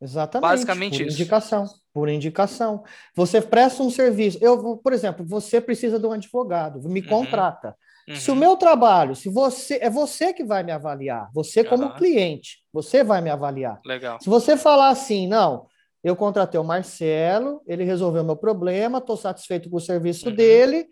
[0.00, 0.50] Exatamente.
[0.50, 1.20] Basicamente por isso.
[1.20, 1.64] indicação.
[1.92, 2.82] Por indicação.
[3.14, 4.38] Você presta um serviço.
[4.40, 7.06] Eu, por exemplo, você precisa de um advogado, me uhum.
[7.06, 7.76] contrata.
[8.08, 8.16] Uhum.
[8.16, 11.94] Se o meu trabalho, se você é você que vai me avaliar, você como uhum.
[11.94, 13.78] cliente, você vai me avaliar.
[13.84, 14.18] Legal.
[14.20, 15.66] Se você falar assim, não,
[16.02, 20.34] eu contratei o Marcelo, ele resolveu meu problema, estou satisfeito com o serviço uhum.
[20.34, 20.88] dele,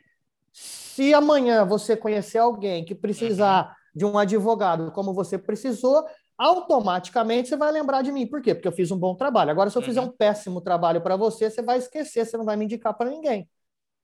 [0.99, 3.71] se amanhã você conhecer alguém que precisar uhum.
[3.95, 6.05] de um advogado como você precisou,
[6.37, 8.27] automaticamente você vai lembrar de mim.
[8.27, 8.53] Por quê?
[8.53, 9.53] Porque eu fiz um bom trabalho.
[9.53, 9.87] Agora, se eu uhum.
[9.87, 13.11] fizer um péssimo trabalho para você, você vai esquecer, você não vai me indicar para
[13.11, 13.49] ninguém.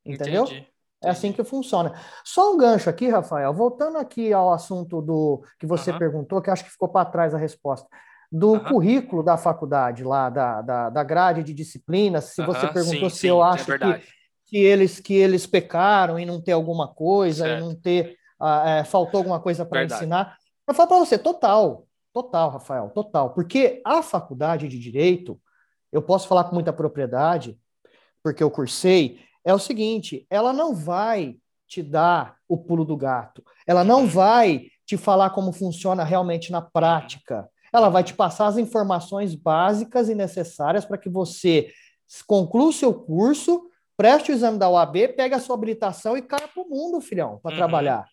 [0.07, 0.44] Entendeu?
[0.44, 0.68] Entendi.
[1.02, 1.92] É assim que funciona.
[2.24, 5.98] Só um gancho aqui, Rafael, voltando aqui ao assunto do que você uhum.
[5.98, 7.88] perguntou, que acho que ficou para trás a resposta.
[8.30, 8.64] Do uhum.
[8.66, 13.20] currículo da faculdade, lá, da, da, da grade de disciplinas, se você perguntou sim, se
[13.22, 14.02] sim, eu é acho é que
[14.55, 17.59] que eles que eles pecaram em não ter alguma coisa, certo.
[17.59, 20.38] em não ter uh, é, faltou alguma coisa para ensinar.
[20.64, 25.40] Eu falo para você, total, total, Rafael, total, porque a faculdade de direito,
[25.90, 27.59] eu posso falar com muita propriedade,
[28.23, 31.37] porque eu cursei, é o seguinte, ela não vai
[31.67, 36.62] te dar o pulo do gato, ela não vai te falar como funciona realmente na
[36.62, 37.51] prática.
[37.73, 41.73] Ela vai te passar as informações básicas e necessárias para que você
[42.25, 46.48] conclua o seu curso preste o exame da UAB, pega a sua habilitação e caia
[46.48, 47.57] para o mundo, filhão, para uhum.
[47.57, 48.07] trabalhar.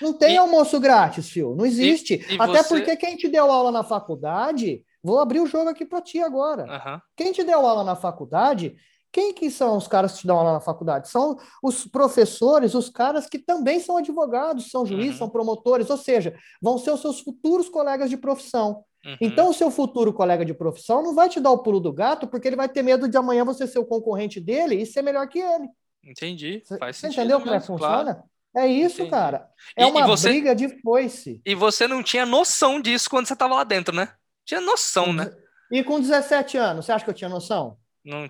[0.00, 1.54] Não tem e, almoço grátis, Fio.
[1.54, 2.14] Não existe.
[2.28, 2.68] E, e Até você...
[2.68, 6.64] porque quem te deu aula na faculdade, vou abrir o jogo aqui para ti agora.
[6.64, 7.00] Uhum.
[7.16, 8.74] Quem te deu aula na faculdade,
[9.16, 11.08] quem que são os caras que te dão aula na faculdade?
[11.08, 15.18] São os professores, os caras que também são advogados, são juízes, uhum.
[15.20, 18.84] são promotores, ou seja, vão ser os seus futuros colegas de profissão.
[19.06, 19.16] Uhum.
[19.18, 22.26] Então, o seu futuro colega de profissão não vai te dar o pulo do gato,
[22.26, 25.26] porque ele vai ter medo de amanhã você ser o concorrente dele e ser melhor
[25.28, 25.66] que ele.
[26.04, 26.62] Entendi.
[26.78, 28.16] Faz você entendeu como é que funciona?
[28.16, 28.22] Claro.
[28.54, 29.10] É isso, Entendi.
[29.12, 29.48] cara.
[29.74, 30.28] É e, uma e você...
[30.28, 31.40] briga de foice.
[31.42, 34.10] E você não tinha noção disso quando você estava lá dentro, né?
[34.44, 35.34] Tinha noção, né?
[35.72, 37.78] E com 17 anos, você acha que eu tinha noção?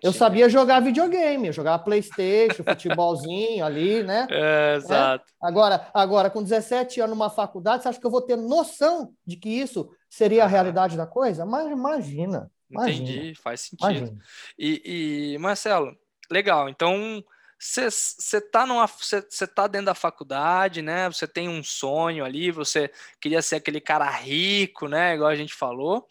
[0.02, 4.26] Eu sabia jogar videogame, jogar Playstation, futebolzinho ali, né?
[4.30, 5.24] É, exato.
[5.42, 5.46] É?
[5.46, 9.36] Agora, agora, com 17 anos numa faculdade, você acha que eu vou ter noção de
[9.36, 11.44] que isso seria a realidade da coisa?
[11.44, 12.50] Mas imagina.
[12.70, 14.18] imagina Entendi, faz sentido.
[14.58, 15.94] E, e, Marcelo,
[16.30, 16.68] legal.
[16.70, 17.22] Então,
[17.58, 21.08] você tá numa você tá dentro da faculdade, né?
[21.08, 25.14] Você tem um sonho ali, você queria ser aquele cara rico, né?
[25.14, 26.06] Igual a gente falou.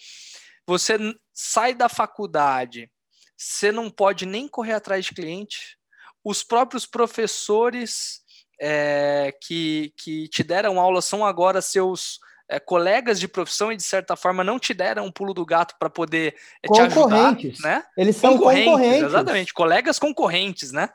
[0.67, 0.97] Você
[1.33, 2.89] sai da faculdade
[3.37, 5.77] você não pode nem correr atrás de cliente.
[6.23, 8.21] Os próprios professores
[8.59, 13.83] é, que, que te deram aula são agora seus é, colegas de profissão e, de
[13.83, 17.37] certa forma, não te deram um pulo do gato para poder é, te ajudar.
[17.61, 17.83] Né?
[17.97, 19.03] Eles são concorrentes, concorrentes.
[19.03, 20.89] Exatamente, colegas concorrentes, né?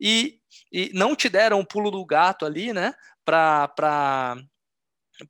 [0.00, 0.38] E,
[0.72, 2.94] e não te deram um pulo do gato ali, né?
[3.24, 3.70] Para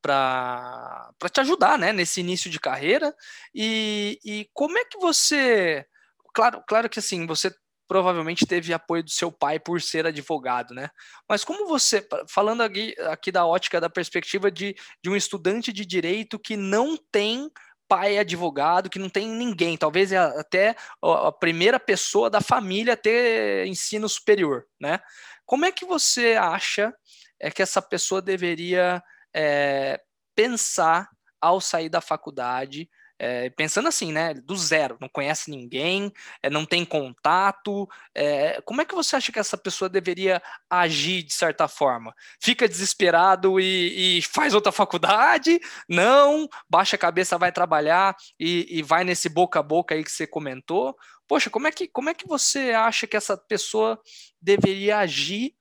[0.01, 3.15] para te ajudar né, nesse início de carreira.
[3.55, 5.85] E, e como é que você
[6.33, 7.53] claro, claro que assim, você
[7.89, 10.89] provavelmente teve apoio do seu pai por ser advogado, né?
[11.29, 15.85] Mas como você, falando aqui, aqui da ótica, da perspectiva de, de um estudante de
[15.85, 17.51] direito que não tem
[17.87, 22.97] pai advogado, que não tem ninguém, talvez é até a primeira pessoa da família a
[22.97, 24.99] ter ensino superior, né?
[25.45, 26.95] Como é que você acha
[27.39, 29.03] é que essa pessoa deveria
[29.35, 30.01] é,
[30.35, 32.89] pensar ao sair da faculdade
[33.25, 34.35] é, pensando assim, né?
[34.35, 37.89] Do zero, não conhece ninguém, é, não tem contato.
[38.13, 42.13] É, como é que você acha que essa pessoa deveria agir de certa forma?
[42.41, 45.61] Fica desesperado e, e faz outra faculdade?
[45.89, 50.11] Não, baixa a cabeça, vai trabalhar e, e vai nesse boca a boca aí que
[50.11, 50.97] você comentou.
[51.29, 54.01] Poxa, como é que, como é que você acha que essa pessoa
[54.41, 55.55] deveria agir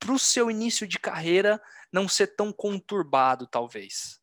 [0.00, 1.60] para o seu início de carreira
[1.92, 4.21] não ser tão conturbado, talvez?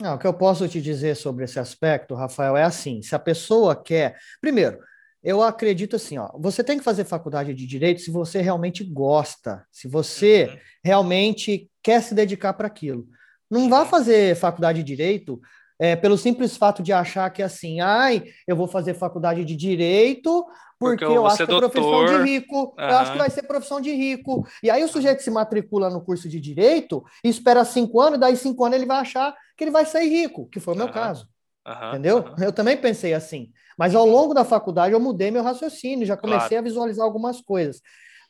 [0.00, 3.18] Não, o que eu posso te dizer sobre esse aspecto, Rafael, é assim: se a
[3.18, 4.16] pessoa quer.
[4.40, 4.78] Primeiro,
[5.22, 9.66] eu acredito assim, ó, você tem que fazer faculdade de direito se você realmente gosta,
[9.72, 10.58] se você uhum.
[10.84, 13.08] realmente quer se dedicar para aquilo.
[13.50, 15.40] Não vá fazer faculdade de direito
[15.78, 20.46] é, pelo simples fato de achar que assim, ai, eu vou fazer faculdade de direito
[20.78, 21.70] porque, porque eu acho que é doutor.
[21.70, 22.84] profissão de rico, uhum.
[22.84, 24.46] eu acho que vai ser profissão de rico.
[24.62, 28.20] E aí o sujeito se matricula no curso de direito e espera cinco anos, e
[28.20, 30.86] daí cinco anos ele vai achar que ele vai sair rico, que foi o meu
[30.86, 30.92] uhum.
[30.92, 31.28] caso.
[31.66, 31.88] Uhum.
[31.88, 32.24] Entendeu?
[32.38, 33.50] Eu também pensei assim.
[33.76, 36.58] Mas ao longo da faculdade eu mudei meu raciocínio, já comecei claro.
[36.58, 37.80] a visualizar algumas coisas.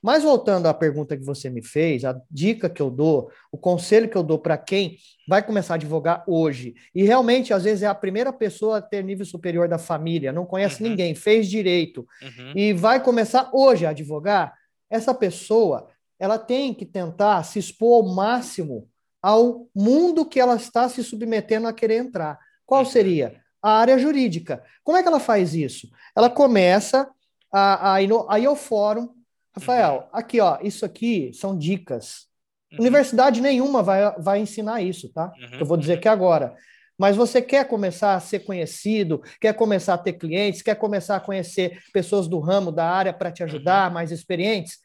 [0.02, 4.08] Mas voltando à pergunta que você me fez, a dica que eu dou, o conselho
[4.08, 7.86] que eu dou para quem vai começar a advogar hoje, e realmente às vezes é
[7.86, 10.90] a primeira pessoa a ter nível superior da família, não conhece uhum.
[10.90, 12.52] ninguém, fez direito uhum.
[12.54, 14.54] e vai começar hoje a advogar,
[14.88, 18.88] essa pessoa, ela tem que tentar se expor ao máximo
[19.26, 22.38] ao mundo que ela está se submetendo a querer entrar.
[22.64, 22.86] Qual uhum.
[22.86, 23.40] seria?
[23.60, 24.62] A área jurídica.
[24.84, 25.88] Como é que ela faz isso?
[26.14, 27.10] Ela começa
[27.52, 29.08] a, a, a ir ao fórum,
[29.56, 30.18] Rafael, uhum.
[30.18, 32.26] aqui, ó, isso aqui são dicas.
[32.72, 32.80] Uhum.
[32.80, 35.32] Universidade nenhuma vai, vai ensinar isso, tá?
[35.38, 35.60] Uhum.
[35.60, 36.54] Eu vou dizer que agora.
[36.98, 41.20] Mas você quer começar a ser conhecido, quer começar a ter clientes, quer começar a
[41.20, 43.94] conhecer pessoas do ramo, da área para te ajudar, uhum.
[43.94, 44.78] mais experientes?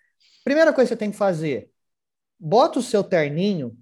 [0.44, 1.70] Primeira coisa que você tem que fazer:
[2.40, 3.78] bota o seu terninho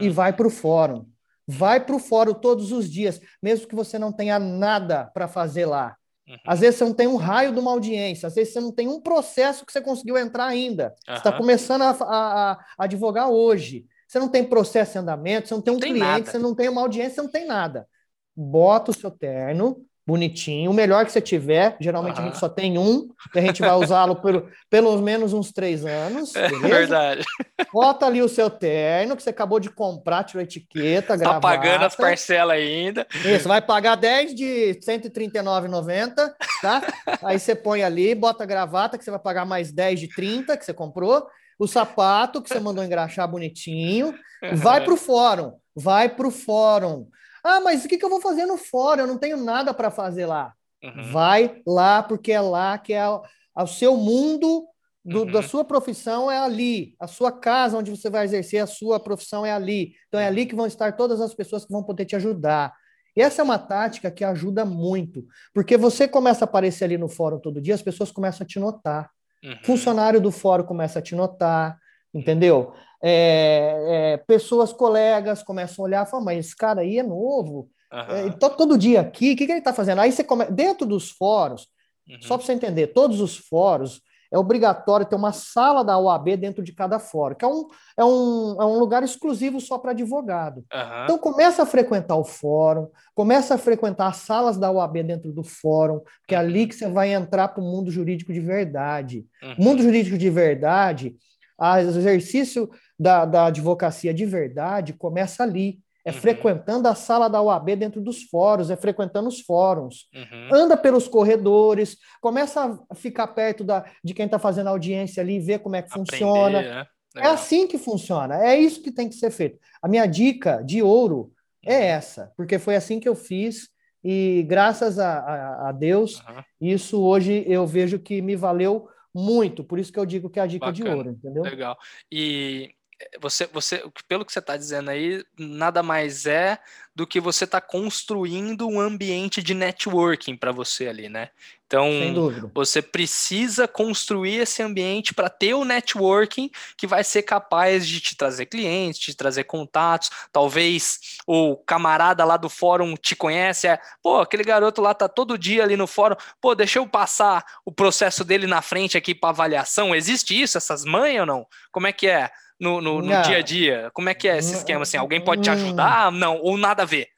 [0.00, 1.06] e vai para o fórum.
[1.46, 5.64] Vai para o fórum todos os dias, mesmo que você não tenha nada para fazer
[5.64, 5.96] lá.
[6.28, 6.36] Uhum.
[6.46, 8.86] Às vezes você não tem um raio de uma audiência, às vezes você não tem
[8.86, 10.94] um processo que você conseguiu entrar ainda.
[11.08, 11.14] Uhum.
[11.14, 13.86] Você está começando a, a, a, advogar hoje.
[14.06, 16.30] Você não tem processo em andamento, você não tem um cliente, nada.
[16.30, 17.86] você não tem uma audiência, você não tem nada.
[18.34, 21.76] Bota o seu terno, bonitinho, o melhor que você tiver.
[21.78, 22.22] Geralmente uhum.
[22.22, 25.84] a gente só tem um, que a gente vai usá-lo por pelo menos uns três
[25.84, 26.34] anos.
[26.34, 26.66] É beleza?
[26.66, 27.24] verdade.
[27.70, 31.40] Bota ali o seu terno, que você acabou de comprar, tirou a etiqueta, tá gravata.
[31.40, 33.06] pagando as parcelas ainda.
[33.22, 36.14] Isso, vai pagar 10 de R$ 139,90,
[36.62, 36.82] tá?
[37.22, 40.56] Aí você põe ali, bota a gravata, que você vai pagar mais 10 de 30
[40.56, 41.26] que você comprou.
[41.58, 44.14] O sapato, que você mandou engraxar bonitinho.
[44.54, 45.52] Vai para o fórum.
[45.76, 47.08] Vai para o fórum.
[47.42, 49.02] Ah, mas o que, que eu vou fazer no fórum?
[49.02, 50.52] Eu não tenho nada para fazer lá.
[50.82, 51.12] Uhum.
[51.12, 53.22] Vai lá, porque é lá que é o,
[53.56, 54.66] é o seu mundo
[55.04, 55.32] do, uhum.
[55.32, 59.44] da sua profissão é ali, a sua casa onde você vai exercer a sua profissão
[59.44, 59.94] é ali.
[60.08, 62.74] Então é ali que vão estar todas as pessoas que vão poder te ajudar.
[63.16, 67.08] E essa é uma tática que ajuda muito, porque você começa a aparecer ali no
[67.08, 69.10] fórum todo dia, as pessoas começam a te notar.
[69.42, 69.58] Uhum.
[69.64, 71.78] Funcionário do fórum começa a te notar,
[72.14, 72.74] entendeu?
[73.02, 77.68] É, é, pessoas, colegas começam a olhar e falam, mas esse cara aí é novo,
[77.92, 78.16] uhum.
[78.16, 80.00] é, tá todo dia aqui, o que, que ele está fazendo?
[80.00, 81.68] Aí você começa, dentro dos fóruns,
[82.08, 82.18] uhum.
[82.20, 86.62] só para você entender, todos os fóruns, é obrigatório ter uma sala da OAB dentro
[86.62, 90.58] de cada fórum, que é um, é um, é um lugar exclusivo só para advogado.
[90.72, 91.04] Uhum.
[91.04, 95.42] Então começa a frequentar o fórum, começa a frequentar as salas da OAB dentro do
[95.42, 99.24] fórum, que é ali que você vai entrar para o mundo jurídico de verdade.
[99.42, 99.54] Uhum.
[99.58, 101.16] mundo jurídico de verdade,
[101.58, 105.78] o exercício da, da advocacia de verdade começa ali.
[106.04, 106.16] É uhum.
[106.16, 110.08] frequentando a sala da UAB dentro dos fóruns, é frequentando os fóruns.
[110.14, 110.48] Uhum.
[110.54, 115.58] Anda pelos corredores, começa a ficar perto da, de quem está fazendo audiência ali, ver
[115.58, 116.62] como é que Aprender, funciona.
[116.62, 116.86] Né?
[117.16, 119.58] É assim que funciona, é isso que tem que ser feito.
[119.82, 121.30] A minha dica de ouro
[121.62, 121.82] é uhum.
[121.82, 123.68] essa, porque foi assim que eu fiz
[124.02, 126.42] e graças a, a, a Deus, uhum.
[126.60, 129.64] isso hoje eu vejo que me valeu muito.
[129.64, 130.90] Por isso que eu digo que é a dica Bacana.
[130.90, 131.42] de ouro, entendeu?
[131.42, 131.76] Legal.
[132.10, 132.74] E
[133.20, 136.58] você, você, pelo que você está dizendo aí, nada mais é
[136.94, 141.30] do que você está construindo um ambiente de networking para você ali, né?
[141.68, 148.00] Então, você precisa construir esse ambiente para ter o networking que vai ser capaz de
[148.00, 150.08] te trazer clientes, te trazer contatos.
[150.32, 155.36] Talvez o camarada lá do fórum te conhece, é, pô, aquele garoto lá tá todo
[155.36, 159.28] dia ali no fórum, pô, deixa eu passar o processo dele na frente aqui para
[159.28, 159.94] avaliação.
[159.94, 161.46] Existe isso, essas manhas ou não?
[161.70, 162.30] Como é que é?
[162.58, 163.90] no, no, no dia a dia?
[163.92, 164.82] Como é que é esse esquema?
[164.82, 166.10] Assim, alguém pode te ajudar?
[166.10, 167.08] Não, ou nada a ver?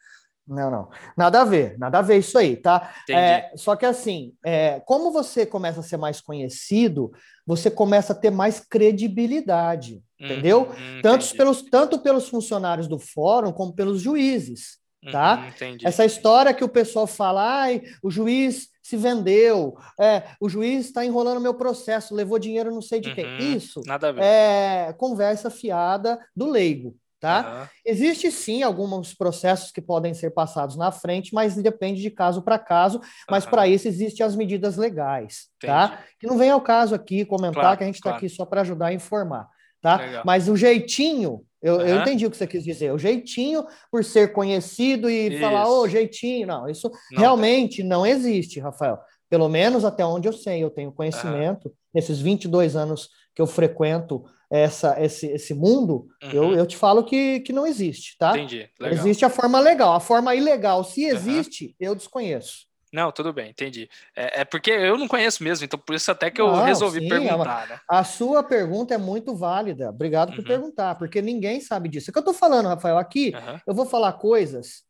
[0.50, 0.88] Não, não.
[1.16, 2.92] Nada a ver, nada a ver isso aí, tá?
[3.08, 7.12] É, só que assim, é, como você começa a ser mais conhecido,
[7.46, 10.62] você começa a ter mais credibilidade, uhum, entendeu?
[10.62, 14.78] Uhum, tanto, pelos, tanto pelos funcionários do fórum como pelos juízes,
[15.12, 15.52] tá?
[15.60, 20.86] Uhum, Essa história que o pessoal fala, ai, o juiz se vendeu, é, o juiz
[20.86, 23.54] está enrolando meu processo, levou dinheiro não sei de uhum, quem.
[23.54, 23.82] Isso
[24.20, 26.96] é conversa fiada do leigo.
[27.20, 27.60] Tá?
[27.60, 27.68] Uhum.
[27.84, 32.58] Existe sim alguns processos que podem ser passados na frente, mas depende de caso para
[32.58, 32.98] caso.
[33.30, 33.50] Mas uhum.
[33.50, 35.84] para isso existem as medidas legais, tá?
[35.84, 35.98] Entendi.
[35.98, 36.04] tá?
[36.18, 38.24] Que não vem ao caso aqui comentar claro, que a gente está claro.
[38.24, 39.46] aqui só para ajudar a informar,
[39.82, 39.96] tá?
[39.96, 40.22] Legal.
[40.24, 41.80] Mas o jeitinho, eu, uhum.
[41.82, 42.90] eu, entendi o que você quis dizer.
[42.90, 45.40] O jeitinho por ser conhecido e isso.
[45.40, 47.86] falar, ô, oh, jeitinho, não, isso não realmente tem.
[47.86, 48.98] não existe, Rafael.
[49.28, 54.24] Pelo menos até onde eu sei, eu tenho conhecimento, nesses 22 anos que eu frequento
[54.50, 56.30] essa, esse, esse mundo, uhum.
[56.32, 58.30] eu, eu te falo que, que não existe, tá?
[58.30, 58.68] Entendi.
[58.80, 58.98] Legal.
[58.98, 59.94] Existe a forma legal.
[59.94, 61.74] A forma ilegal, se existe, uhum.
[61.78, 62.68] eu desconheço.
[62.92, 63.88] Não, tudo bem, entendi.
[64.16, 66.98] É, é, porque eu não conheço mesmo, então por isso até que eu não, resolvi
[66.98, 67.68] sim, é perguntar.
[67.68, 67.80] Né?
[67.88, 69.90] A sua pergunta é muito válida.
[69.90, 70.44] Obrigado por uhum.
[70.44, 72.10] perguntar, porque ninguém sabe disso.
[72.10, 73.60] É que eu tô falando, Rafael, aqui uhum.
[73.64, 74.82] eu vou falar coisas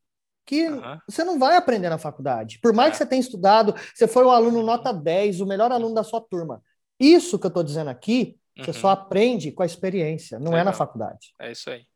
[0.47, 0.99] que uhum.
[1.07, 2.59] você não vai aprender na faculdade.
[2.61, 2.91] Por mais é.
[2.93, 6.23] que você tenha estudado, você foi um aluno nota 10, o melhor aluno da sua
[6.23, 6.63] turma.
[6.99, 8.93] Isso que eu estou dizendo aqui você só uhum.
[8.93, 10.61] aprende com a experiência, não Legal.
[10.61, 11.35] é na faculdade.
[11.39, 11.87] É isso aí.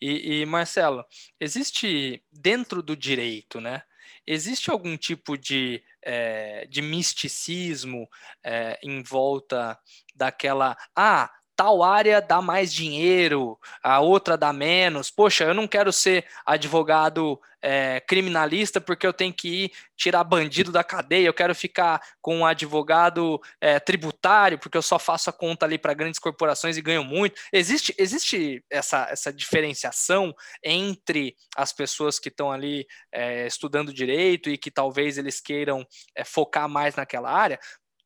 [0.00, 1.04] E, e, Marcelo,
[1.38, 3.82] existe dentro do direito, né?
[4.26, 8.08] Existe algum tipo de, é, de misticismo
[8.42, 9.78] é, em volta
[10.14, 10.76] daquela.
[10.96, 15.10] Ah, tal área dá mais dinheiro, a outra dá menos.
[15.10, 20.72] Poxa, eu não quero ser advogado é, criminalista porque eu tenho que ir tirar bandido
[20.72, 25.32] da cadeia, eu quero ficar com um advogado é, tributário porque eu só faço a
[25.32, 27.38] conta ali para grandes corporações e ganho muito.
[27.52, 34.56] Existe, existe essa, essa diferenciação entre as pessoas que estão ali é, estudando direito e
[34.56, 37.60] que talvez eles queiram é, focar mais naquela área?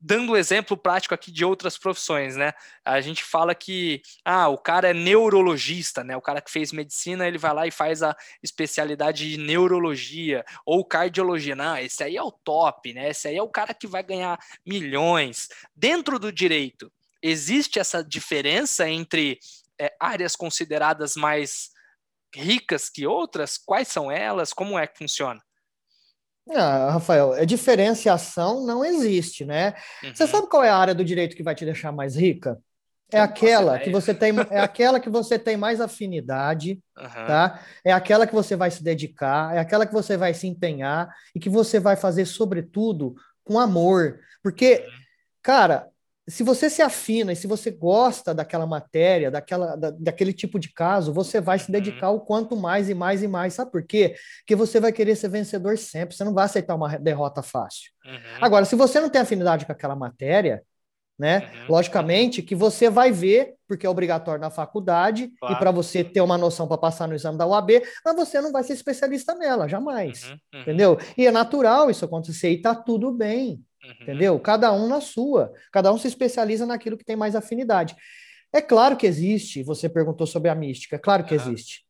[0.06, 2.52] Dando exemplo prático aqui de outras profissões, né?
[2.84, 6.14] A gente fala que ah, o cara é neurologista, né?
[6.14, 10.84] O cara que fez medicina, ele vai lá e faz a especialidade de neurologia ou
[10.84, 11.56] cardiologia.
[11.56, 13.08] Não, esse aí é o top, né?
[13.08, 15.48] Esse aí é o cara que vai ganhar milhões.
[15.74, 19.38] Dentro do direito, existe essa diferença entre
[19.80, 21.70] é, áreas consideradas mais
[22.34, 23.56] ricas que outras?
[23.56, 24.52] Quais são elas?
[24.52, 25.40] Como é que funciona?
[26.50, 29.74] Ah, Rafael, a diferenciação não existe, né?
[30.02, 30.14] Uhum.
[30.14, 32.58] Você sabe qual é a área do direito que vai te deixar mais rica?
[33.12, 37.08] É aquela que você tem, é aquela que você tem mais afinidade, uhum.
[37.26, 37.60] tá?
[37.84, 41.38] É aquela que você vai se dedicar, é aquela que você vai se empenhar e
[41.38, 44.20] que você vai fazer, sobretudo, com amor.
[44.42, 44.92] Porque, uhum.
[45.42, 45.88] cara,
[46.26, 50.72] se você se afina e se você gosta daquela matéria, daquela, da, daquele tipo de
[50.72, 51.72] caso, você vai se uhum.
[51.72, 53.54] dedicar o quanto mais e mais e mais.
[53.54, 54.14] Sabe por quê?
[54.38, 56.16] Porque você vai querer ser vencedor sempre.
[56.16, 57.90] Você não vai aceitar uma derrota fácil.
[58.06, 58.18] Uhum.
[58.40, 60.62] Agora, se você não tem afinidade com aquela matéria,
[61.18, 61.38] né?
[61.40, 65.54] Uhum, Logicamente que você vai ver, porque é obrigatório na faculdade, claro.
[65.54, 68.50] e para você ter uma noção para passar no exame da UAB, mas você não
[68.50, 70.24] vai ser especialista nela, jamais.
[70.24, 70.60] Uhum, uhum.
[70.62, 70.98] Entendeu?
[71.16, 73.62] E é natural isso acontecer e tá tudo bem.
[73.84, 73.92] Uhum.
[74.00, 74.40] Entendeu?
[74.40, 75.52] Cada um na sua.
[75.72, 77.94] Cada um se especializa naquilo que tem mais afinidade.
[78.52, 81.84] É claro que existe, você perguntou sobre a mística, é claro que existe.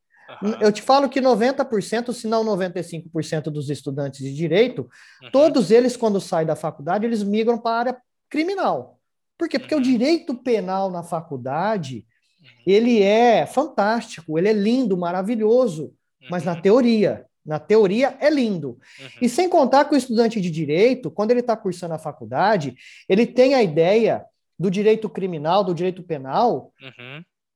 [0.59, 4.89] Eu te falo que 90%, se não 95% dos estudantes de direito,
[5.31, 8.99] todos eles, quando saem da faculdade, eles migram para a área criminal.
[9.37, 9.59] Por quê?
[9.59, 9.83] Porque o uhum.
[9.83, 12.07] direito penal na faculdade,
[12.41, 12.49] uhum.
[12.67, 15.93] ele é fantástico, ele é lindo, maravilhoso,
[16.31, 16.63] mas na uhum.
[16.63, 18.79] teoria, na teoria é lindo.
[19.21, 22.75] E sem contar que o estudante de direito, quando ele está cursando a faculdade,
[23.09, 24.25] ele tem a ideia
[24.59, 26.73] do direito criminal, do direito penal,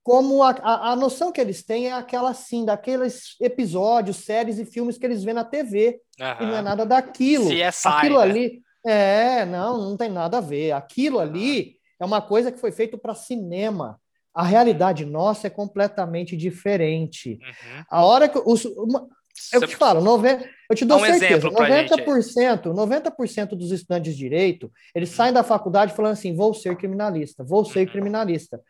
[0.09, 4.65] como a, a, a, noção que eles têm é aquela assim, daqueles episódios, séries e
[4.65, 6.01] filmes que eles vêem na TV.
[6.19, 6.27] Uhum.
[6.41, 7.49] E não é nada daquilo.
[7.49, 8.23] Se é Aquilo né?
[8.23, 8.63] ali.
[8.87, 10.73] É, não, não tem nada a ver.
[10.73, 14.01] Aquilo ali é uma coisa que foi feito para cinema.
[14.33, 17.39] A realidade nossa é completamente diferente.
[17.43, 17.85] Uhum.
[17.91, 19.07] A hora que os, uma,
[19.53, 24.71] eu te falo, nove, eu te dou um certeza, 90%, 90% dos estudantes de direito,
[24.95, 27.93] eles saem da faculdade falando assim: vou ser criminalista, vou ser uhum.
[27.93, 28.61] criminalista.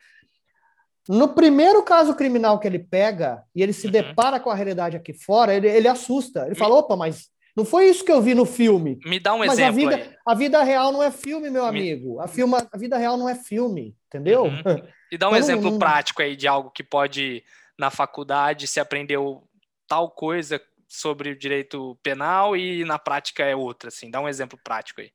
[1.09, 3.93] No primeiro caso criminal que ele pega e ele se uhum.
[3.93, 6.47] depara com a realidade aqui fora, ele, ele assusta.
[6.47, 9.01] Ele fala: opa, mas não foi isso que eu vi no filme.
[9.05, 9.73] Me dá um Mas exemplo.
[9.73, 10.17] A vida, aí.
[10.25, 12.21] a vida real não é filme, meu amigo.
[12.21, 14.45] A, filma, a vida real não é filme, entendeu?
[14.45, 14.83] Uhum.
[15.11, 15.79] E dá um então, exemplo não...
[15.79, 17.43] prático aí de algo que pode,
[17.77, 19.43] na faculdade, se aprendeu
[19.89, 24.11] tal coisa sobre o direito penal e na prática é outra, assim.
[24.11, 25.11] Dá um exemplo prático aí.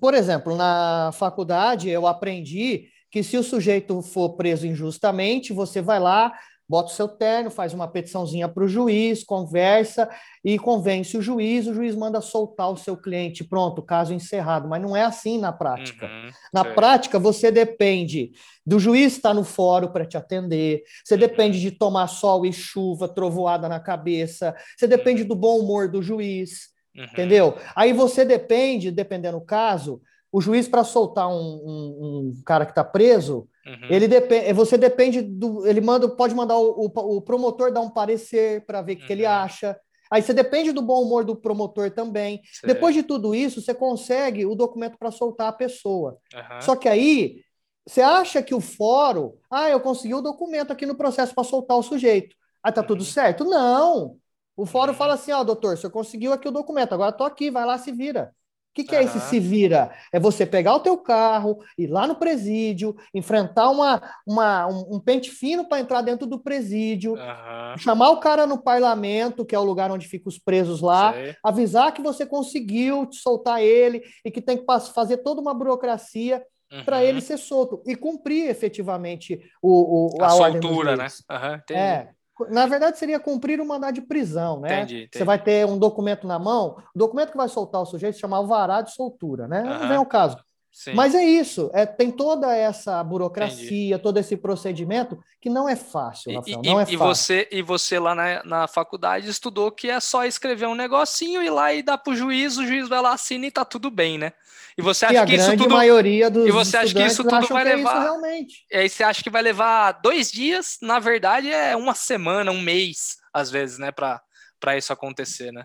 [0.00, 6.00] Por exemplo, na faculdade eu aprendi que se o sujeito for preso injustamente, você vai
[6.00, 6.36] lá,
[6.68, 10.08] bota o seu terno, faz uma petiçãozinha para o juiz, conversa
[10.44, 14.68] e convence o juiz, o juiz manda soltar o seu cliente, pronto, caso encerrado.
[14.68, 16.06] Mas não é assim na prática.
[16.06, 16.74] Uhum, na sei.
[16.74, 18.32] prática, você depende
[18.64, 21.20] do juiz estar no fórum para te atender, você uhum.
[21.20, 25.28] depende de tomar sol e chuva, trovoada na cabeça, você depende uhum.
[25.28, 27.04] do bom humor do juiz, uhum.
[27.04, 27.56] entendeu?
[27.76, 30.00] Aí você depende, dependendo do caso,
[30.32, 33.88] o juiz para soltar um, um, um, cara que está preso, uhum.
[33.90, 37.90] ele depende, você depende do, ele manda, pode mandar o, o, o promotor dar um
[37.90, 39.06] parecer para ver o uhum.
[39.06, 39.30] que ele uhum.
[39.30, 39.78] acha.
[40.10, 42.40] Aí você depende do bom humor do promotor também.
[42.44, 42.72] Certo.
[42.72, 46.16] Depois de tudo isso, você consegue o documento para soltar a pessoa.
[46.32, 46.60] Uhum.
[46.60, 47.40] Só que aí
[47.86, 51.76] você acha que o fórum, ah, eu consegui o documento aqui no processo para soltar
[51.76, 52.36] o sujeito.
[52.62, 53.06] Aí tá tudo uhum.
[53.06, 53.44] certo?
[53.44, 54.16] Não.
[54.56, 54.98] O fórum uhum.
[54.98, 57.76] fala assim: ó, oh, doutor, você conseguiu aqui o documento, agora tô aqui, vai lá,
[57.76, 58.32] se vira
[58.76, 59.90] que, que é esse se vira?
[60.12, 65.00] É você pegar o teu carro, ir lá no presídio, enfrentar uma, uma, um, um
[65.00, 67.78] pente fino para entrar dentro do presídio, uhum.
[67.78, 71.34] chamar o cara no parlamento, que é o lugar onde ficam os presos lá, Sei.
[71.42, 76.84] avisar que você conseguiu soltar ele e que tem que fazer toda uma burocracia uhum.
[76.84, 81.06] para ele ser solto e cumprir efetivamente o, o a, a soltura, né?
[81.30, 82.10] Uhum, é.
[82.50, 84.82] Na verdade, seria cumprir o mandado de prisão, né?
[84.82, 85.10] Entendi, entendi.
[85.12, 88.20] Você vai ter um documento na mão, o documento que vai soltar o sujeito se
[88.20, 89.62] chama alvará de soltura, né?
[89.62, 89.78] Uhum.
[89.78, 90.36] Não vem ao caso.
[90.76, 90.92] Sim.
[90.92, 93.98] Mas é isso, é, tem toda essa burocracia, Entendi.
[93.98, 96.94] todo esse procedimento que não é fácil, Rafael, e, não é fácil.
[96.94, 101.42] E você, e você lá na, na faculdade estudou que é só escrever um negocinho
[101.42, 103.90] e lá e dar para o juiz, o juiz vai lá, assina e tá tudo
[103.90, 104.34] bem, né?
[104.76, 105.70] E você acha que, que isso tudo.
[105.70, 108.02] maioria dos e você acha que isso tudo vai é levar.
[108.02, 108.66] realmente.
[108.70, 110.76] E aí você acha que vai levar dois dias?
[110.82, 115.64] Na verdade, é uma semana, um mês, às vezes, né, para isso acontecer, né?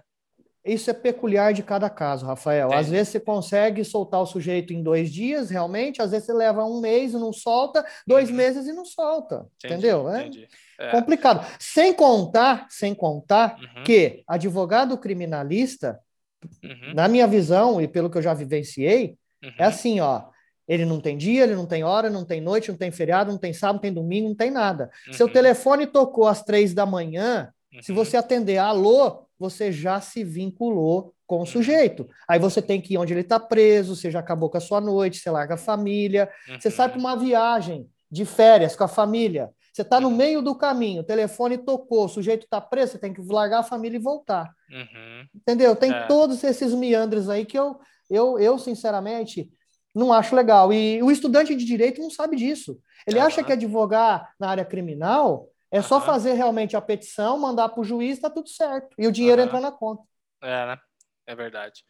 [0.63, 2.67] Isso é peculiar de cada caso, Rafael.
[2.67, 2.81] Entendi.
[2.81, 6.63] Às vezes você consegue soltar o sujeito em dois dias, realmente, às vezes você leva
[6.63, 8.35] um mês e não solta, dois uhum.
[8.35, 9.47] meses e não solta.
[9.57, 10.09] Entendi, entendeu?
[10.09, 10.47] É entendi.
[10.79, 11.45] É complicado.
[11.59, 13.83] Sem contar, sem contar uhum.
[13.83, 15.99] que advogado criminalista,
[16.63, 16.93] uhum.
[16.93, 19.69] na minha visão e pelo que eu já vivenciei, é uhum.
[19.69, 20.29] assim, ó.
[20.67, 23.37] Ele não tem dia, ele não tem hora, não tem noite, não tem feriado, não
[23.37, 24.89] tem sábado, não tem domingo, não tem nada.
[25.11, 25.33] Seu uhum.
[25.33, 27.51] telefone tocou às três da manhã,
[27.81, 27.97] se uhum.
[27.97, 31.45] você atender alô, você já se vinculou com o uhum.
[31.47, 32.07] sujeito.
[32.27, 34.79] Aí você tem que ir onde ele está preso, você já acabou com a sua
[34.79, 36.61] noite, você larga a família, uhum.
[36.61, 39.49] você sai para uma viagem de férias com a família.
[39.73, 40.15] Você está no uhum.
[40.15, 43.63] meio do caminho, o telefone tocou, o sujeito está preso, você tem que largar a
[43.63, 44.53] família e voltar.
[44.69, 45.25] Uhum.
[45.35, 45.75] Entendeu?
[45.75, 46.05] Tem é.
[46.05, 47.79] todos esses meandros aí que eu,
[48.09, 49.49] eu, eu, sinceramente,
[49.95, 50.71] não acho legal.
[50.71, 52.77] E o estudante de direito não sabe disso.
[53.07, 53.25] Ele uhum.
[53.25, 57.83] acha que advogar na área criminal é só fazer realmente a petição, mandar para o
[57.83, 58.89] juiz, está tudo certo.
[58.97, 60.03] E o dinheiro entra na conta.
[60.41, 60.77] É, né?
[61.25, 61.83] É verdade.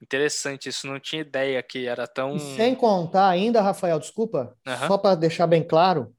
[0.00, 2.36] Interessante, isso não tinha ideia que era tão.
[2.36, 4.56] E sem contar ainda, Rafael, desculpa,
[4.86, 6.14] só para deixar bem claro,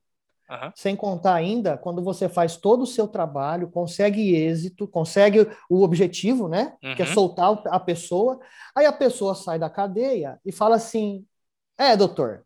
[0.75, 6.47] sem contar ainda, quando você faz todo o seu trabalho, consegue êxito, consegue o objetivo,
[6.47, 6.75] né?
[6.83, 6.95] Uhum.
[6.95, 7.13] Que é uhum.
[7.13, 8.39] soltar a pessoa,
[8.75, 11.25] aí a pessoa sai da cadeia e fala assim:
[11.77, 12.45] é, doutor,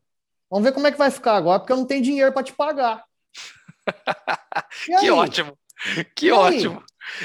[0.49, 2.53] Vamos ver como é que vai ficar agora, porque eu não tenho dinheiro para te
[2.53, 3.03] pagar.
[4.99, 5.57] Que ótimo.
[6.15, 6.83] Que e ótimo.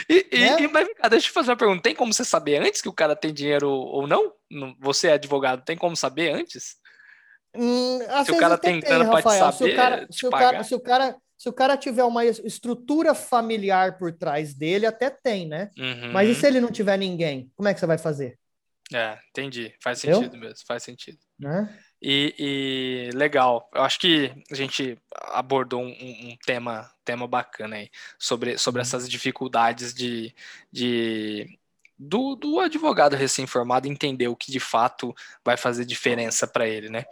[0.09, 0.63] E, e, né?
[0.63, 3.17] e, mas deixa eu fazer uma pergunta: tem como você saber antes que o cara
[3.17, 4.33] tem dinheiro ou não?
[4.81, 6.77] Você é advogado, tem como saber antes?
[7.57, 10.65] Hum, se o cara tem grana para te saber, se o cara, se o cara,
[10.65, 15.47] se o cara, se o cara tiver uma estrutura familiar por trás dele, até tem,
[15.47, 15.71] né?
[15.79, 16.13] Uhum.
[16.13, 17.51] Mas e se ele não tiver ninguém?
[17.55, 18.39] Como é que você vai fazer?
[18.93, 19.75] É, entendi.
[19.83, 21.19] Faz sentido mesmo, faz sentido.
[21.39, 21.79] Né?
[22.07, 27.91] E, e, legal, eu acho que a gente abordou um, um tema, tema bacana aí
[28.19, 28.83] sobre, sobre uhum.
[28.83, 30.35] essas dificuldades de,
[30.71, 31.59] de
[31.99, 37.07] do, do advogado recém-formado entender o que de fato vai fazer diferença para ele, né?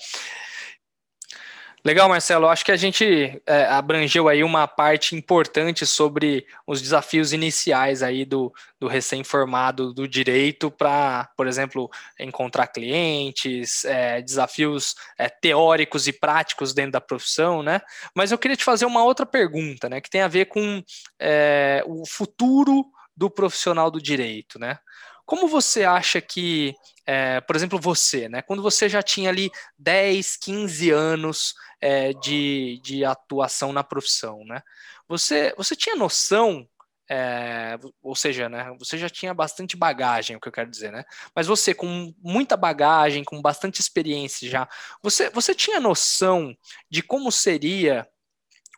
[1.84, 2.46] Legal, Marcelo.
[2.46, 8.24] Acho que a gente é, abrangeu aí uma parte importante sobre os desafios iniciais aí
[8.24, 16.12] do, do recém-formado do direito para, por exemplo, encontrar clientes, é, desafios é, teóricos e
[16.12, 17.80] práticos dentro da profissão, né?
[18.14, 20.00] Mas eu queria te fazer uma outra pergunta, né?
[20.00, 20.84] Que tem a ver com
[21.18, 22.84] é, o futuro
[23.16, 24.78] do profissional do direito, né?
[25.26, 26.74] Como você acha que,
[27.06, 28.40] é, por exemplo, você, né?
[28.42, 34.62] Quando você já tinha ali 10, 15 anos é, de, de atuação na profissão, né?
[35.08, 36.66] Você, você tinha noção
[37.10, 40.90] é, ou seja, né, você já tinha bastante bagagem, é o que eu quero dizer,
[40.90, 41.04] né?
[41.34, 44.66] Mas você, com muita bagagem, com bastante experiência já,
[45.02, 46.56] você, você tinha noção
[46.88, 48.08] de como seria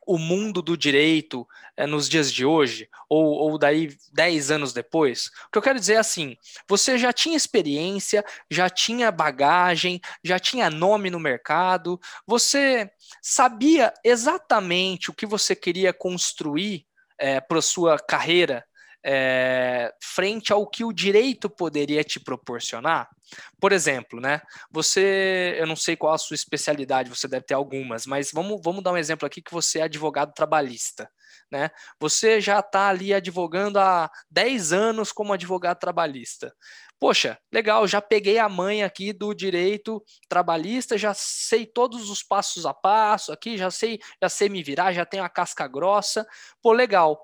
[0.07, 1.47] o mundo do direito
[1.77, 5.31] é, nos dias de hoje, ou, ou daí 10 anos depois?
[5.47, 6.37] O que eu quero dizer é assim:
[6.69, 12.91] você já tinha experiência, já tinha bagagem, já tinha nome no mercado, você
[13.23, 16.87] sabia exatamente o que você queria construir
[17.19, 18.65] é, para sua carreira
[19.05, 23.09] é, frente ao que o direito poderia te proporcionar?
[23.61, 24.41] Por exemplo, né?
[24.71, 28.83] Você, eu não sei qual a sua especialidade, você deve ter algumas, mas vamos, vamos
[28.83, 31.11] dar um exemplo aqui que você é advogado trabalhista,
[31.51, 31.71] né?
[32.01, 36.55] Você já está ali advogando há 10 anos como advogado trabalhista.
[36.99, 42.65] Poxa, legal, já peguei a mãe aqui do direito trabalhista, já sei todos os passos
[42.65, 46.27] a passo aqui, já sei, já sei me virar, já tenho a casca grossa.
[46.63, 47.21] Pô, legal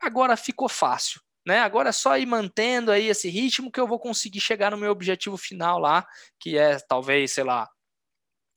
[0.00, 1.20] agora ficou fácil.
[1.46, 1.58] Né?
[1.60, 4.90] Agora é só ir mantendo aí esse ritmo que eu vou conseguir chegar no meu
[4.90, 6.06] objetivo final lá,
[6.38, 7.68] que é talvez, sei lá,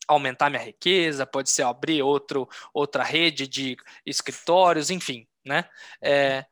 [0.07, 5.69] aumentar minha riqueza, pode ser abrir outro, outra rede de escritórios, enfim, né?
[6.01, 6.45] É,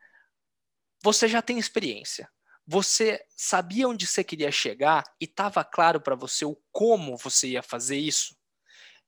[1.04, 2.30] você já tem experiência.
[2.66, 7.64] Você sabia onde você queria chegar e estava claro para você o como você ia
[7.64, 8.36] fazer isso?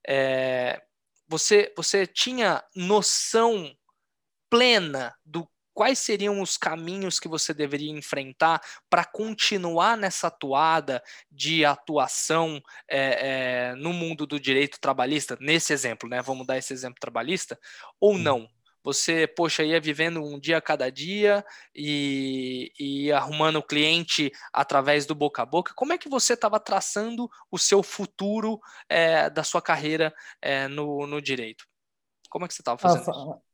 [0.05, 0.81] É,
[1.27, 3.73] você, você tinha noção
[4.49, 11.65] plena do quais seriam os caminhos que você deveria enfrentar para continuar nessa atuada de
[11.65, 16.21] atuação é, é, no mundo do direito trabalhista, nesse exemplo, né?
[16.21, 17.59] Vamos dar esse exemplo trabalhista,
[17.99, 18.47] ou não?
[18.84, 21.43] Você, poxa, ia vivendo um dia a cada dia
[21.74, 25.74] e, e arrumando cliente através do boca a boca.
[25.74, 28.59] Como é que você estava traçando o seu futuro
[28.89, 30.13] é, da sua carreira
[30.69, 31.65] no, no direito?
[32.30, 33.53] Como é que você estava fazendo ah, isso?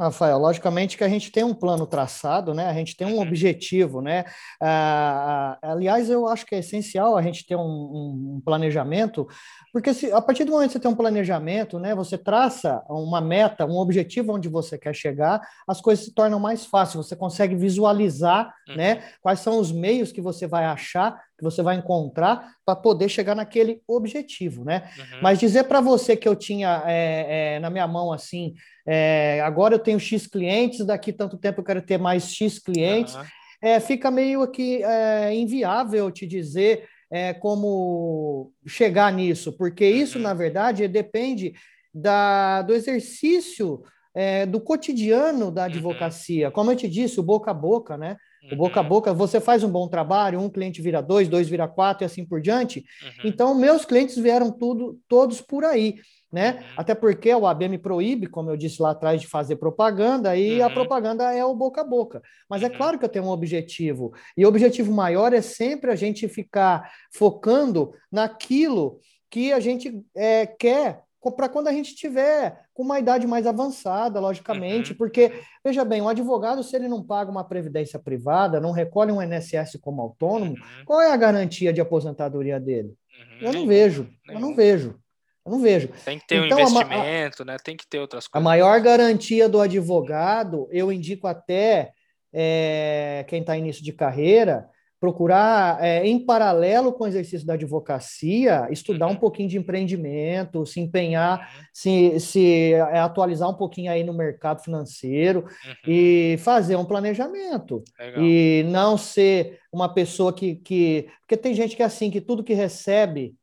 [0.00, 2.66] Rafael, logicamente que a gente tem um plano traçado, né?
[2.66, 3.22] A gente tem um uhum.
[3.22, 4.24] objetivo, né?
[4.60, 9.28] Ah, aliás, eu acho que é essencial a gente ter um, um, planejamento,
[9.72, 11.94] porque se, a partir do momento que você tem um planejamento, né?
[11.94, 16.64] Você traça uma meta, um objetivo onde você quer chegar, as coisas se tornam mais
[16.64, 17.06] fáceis.
[17.06, 18.76] Você consegue visualizar, uhum.
[18.76, 19.02] né?
[19.20, 23.34] Quais são os meios que você vai achar que você vai encontrar para poder chegar
[23.34, 24.90] naquele objetivo, né?
[24.98, 25.18] Uhum.
[25.22, 28.54] Mas dizer para você que eu tinha é, é, na minha mão assim,
[28.86, 33.14] é, agora eu tenho X clientes, daqui tanto tempo eu quero ter mais X clientes,
[33.14, 33.80] uhum.
[33.80, 40.24] fica meio que é, inviável te dizer é, como chegar nisso, porque isso, uhum.
[40.24, 41.54] na verdade, depende
[41.92, 43.82] da, do exercício
[44.14, 45.68] é, do cotidiano da uhum.
[45.68, 46.50] advocacia.
[46.50, 48.16] Como eu te disse, o boca a boca, né?
[48.50, 48.88] O boca a uhum.
[48.88, 52.24] boca, você faz um bom trabalho, um cliente vira dois, dois vira quatro e assim
[52.24, 52.84] por diante.
[53.02, 53.10] Uhum.
[53.24, 55.96] Então, meus clientes vieram tudo, todos por aí,
[56.32, 56.52] né?
[56.52, 56.74] Uhum.
[56.78, 60.60] Até porque o AB me proíbe, como eu disse lá atrás, de fazer propaganda, e
[60.60, 60.66] uhum.
[60.66, 62.22] a propaganda é o boca a boca.
[62.48, 62.76] Mas é uhum.
[62.76, 66.90] claro que eu tenho um objetivo, e o objetivo maior é sempre a gente ficar
[67.12, 71.02] focando naquilo que a gente é, quer
[71.36, 74.98] para quando a gente tiver uma idade mais avançada, logicamente, uhum.
[74.98, 75.32] porque,
[75.64, 79.78] veja bem, um advogado, se ele não paga uma previdência privada, não recolhe um INSS
[79.80, 80.84] como autônomo, uhum.
[80.84, 82.88] qual é a garantia de aposentadoria dele?
[82.88, 83.48] Uhum.
[83.48, 84.98] Eu não vejo, eu não vejo.
[85.44, 85.88] Eu não vejo.
[86.04, 87.56] Tem que ter então, um investimento, a, né?
[87.64, 88.44] Tem que ter outras coisas.
[88.44, 91.92] A maior garantia do advogado, eu indico até
[92.32, 94.68] é, quem está início de carreira,
[95.00, 99.12] procurar, é, em paralelo com o exercício da advocacia, estudar uhum.
[99.12, 101.64] um pouquinho de empreendimento, se empenhar, uhum.
[101.72, 105.74] se, se é, atualizar um pouquinho aí no mercado financeiro uhum.
[105.88, 107.82] e fazer um planejamento.
[107.98, 108.22] Legal.
[108.22, 111.08] E não ser uma pessoa que, que.
[111.20, 113.36] Porque tem gente que é assim, que tudo que recebe Uhum.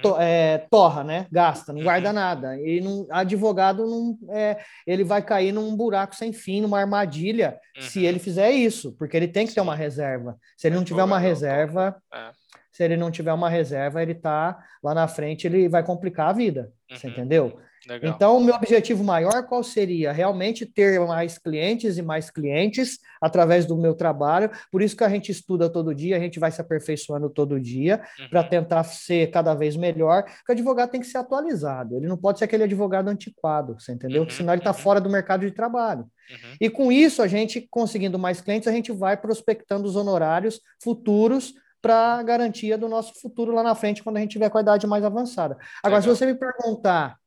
[0.00, 1.26] To, é, torra, né?
[1.30, 1.84] Gasta, não uhum.
[1.84, 2.58] guarda nada.
[2.58, 7.82] E não, advogado não, é, ele vai cair num buraco sem fim, numa armadilha, uhum.
[7.82, 10.38] se ele fizer isso, porque ele tem que ter uma reserva.
[10.56, 12.30] Se ele não tiver uma reserva, é.
[12.72, 16.32] se ele não tiver uma reserva, ele tá lá na frente, ele vai complicar a
[16.32, 16.72] vida.
[16.90, 17.12] Você uhum.
[17.12, 17.60] entendeu?
[17.88, 18.14] Legal.
[18.14, 20.12] Então, o meu objetivo maior qual seria?
[20.12, 24.50] Realmente ter mais clientes e mais clientes através do meu trabalho.
[24.70, 28.02] Por isso que a gente estuda todo dia, a gente vai se aperfeiçoando todo dia
[28.18, 28.28] uhum.
[28.28, 30.24] para tentar ser cada vez melhor.
[30.24, 33.92] Porque o advogado tem que ser atualizado, ele não pode ser aquele advogado antiquado, você
[33.92, 34.22] entendeu?
[34.22, 34.30] Uhum.
[34.30, 34.78] Senão ele está uhum.
[34.78, 36.02] fora do mercado de trabalho.
[36.02, 36.56] Uhum.
[36.60, 41.54] E com isso, a gente conseguindo mais clientes, a gente vai prospectando os honorários futuros
[41.82, 44.86] para garantia do nosso futuro lá na frente, quando a gente tiver com a idade
[44.86, 45.54] mais avançada.
[45.82, 46.02] Agora, Legal.
[46.02, 47.18] se você me perguntar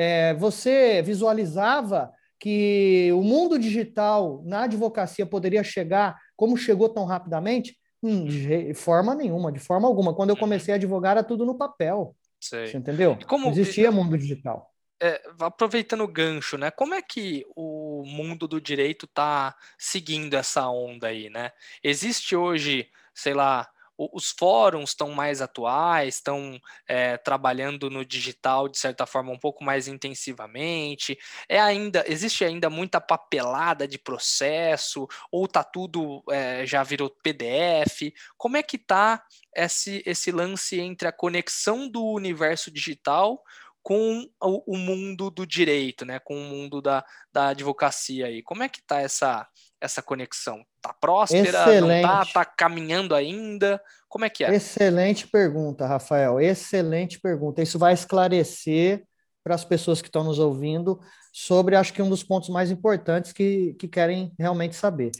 [0.00, 7.76] é, você visualizava que o mundo digital na advocacia poderia chegar como chegou tão rapidamente?
[8.00, 10.14] Hum, de forma nenhuma, de forma alguma.
[10.14, 10.40] Quando eu uhum.
[10.40, 12.14] comecei a advogar, era tudo no papel.
[12.40, 12.68] Sei.
[12.68, 13.18] Você entendeu?
[13.26, 14.72] Como, Não existia mundo digital.
[15.02, 16.70] É, aproveitando o gancho, né?
[16.70, 21.50] Como é que o mundo do direito está seguindo essa onda aí, né?
[21.82, 23.68] Existe hoje, sei lá,
[23.98, 29.64] os fóruns estão mais atuais, estão é, trabalhando no digital de certa forma um pouco
[29.64, 31.18] mais intensivamente.
[31.48, 38.12] É ainda existe ainda muita papelada de processo ou tá tudo é, já virou PDF?
[38.36, 39.22] Como é que tá
[39.54, 43.42] esse esse lance entre a conexão do universo digital
[43.82, 46.18] com o, o mundo do direito, né?
[46.18, 48.42] Com o mundo da, da advocacia aí.
[48.42, 49.48] Como é que tá essa
[49.80, 50.64] essa conexão?
[50.80, 51.48] Tá próspera?
[51.48, 52.02] Excelente.
[52.02, 52.26] Não tá?
[52.26, 53.80] Tá caminhando ainda?
[54.08, 54.54] Como é que é?
[54.54, 56.40] Excelente pergunta, Rafael.
[56.40, 57.62] Excelente pergunta.
[57.62, 59.04] Isso vai esclarecer
[59.42, 61.00] para as pessoas que estão nos ouvindo
[61.32, 65.10] sobre, acho que um dos pontos mais importantes que, que querem realmente saber.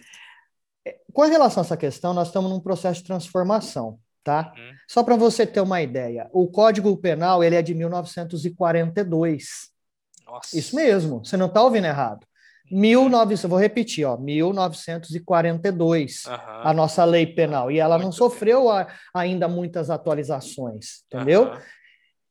[0.87, 4.53] É, com relação a essa questão, nós estamos num processo de transformação, tá?
[4.57, 4.73] Uhum.
[4.89, 9.71] Só para você ter uma ideia, o Código Penal ele é de 1942.
[10.27, 10.59] Nossa.
[10.59, 12.28] Isso mesmo, você não está ouvindo errado.
[12.71, 16.33] 1900, vou repetir, ó, 1942, uhum.
[16.35, 17.69] a nossa lei penal.
[17.71, 21.45] E ela Muito não sofreu a, ainda muitas atualizações, entendeu?
[21.45, 21.59] Uhum.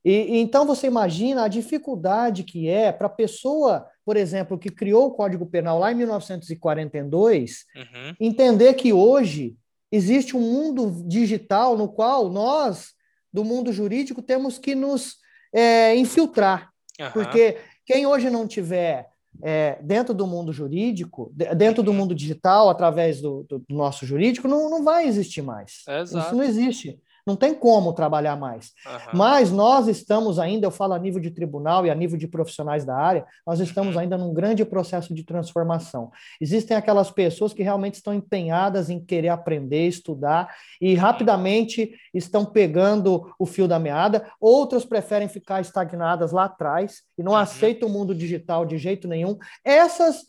[0.06, 5.08] E, então você imagina a dificuldade que é para a pessoa, por exemplo, que criou
[5.08, 8.16] o Código Penal lá em 1942, uhum.
[8.20, 9.58] entender que hoje
[9.92, 12.94] existe um mundo digital no qual nós,
[13.34, 15.18] do mundo jurídico, temos que nos
[15.54, 16.72] é, infiltrar.
[17.14, 19.08] Porque quem hoje não tiver
[19.42, 24.70] é, dentro do mundo jurídico, dentro do mundo digital, através do, do, nosso jurídico, não,
[24.70, 25.84] não vai existir mais.
[26.28, 27.00] Isso não existe.
[27.28, 28.71] Não tem como trabalhar mais.
[28.86, 29.17] Uhum.
[29.17, 32.86] Mas nós estamos ainda, eu falo a nível de tribunal e a nível de profissionais
[32.86, 34.01] da área, nós estamos uhum.
[34.01, 36.09] ainda num grande processo de transformação.
[36.39, 41.01] Existem aquelas pessoas que realmente estão empenhadas em querer aprender, estudar e uhum.
[41.01, 44.32] rapidamente estão pegando o fio da meada.
[44.39, 47.39] Outras preferem ficar estagnadas lá atrás e não uhum.
[47.39, 49.38] aceitam o mundo digital de jeito nenhum.
[49.65, 50.23] Essas,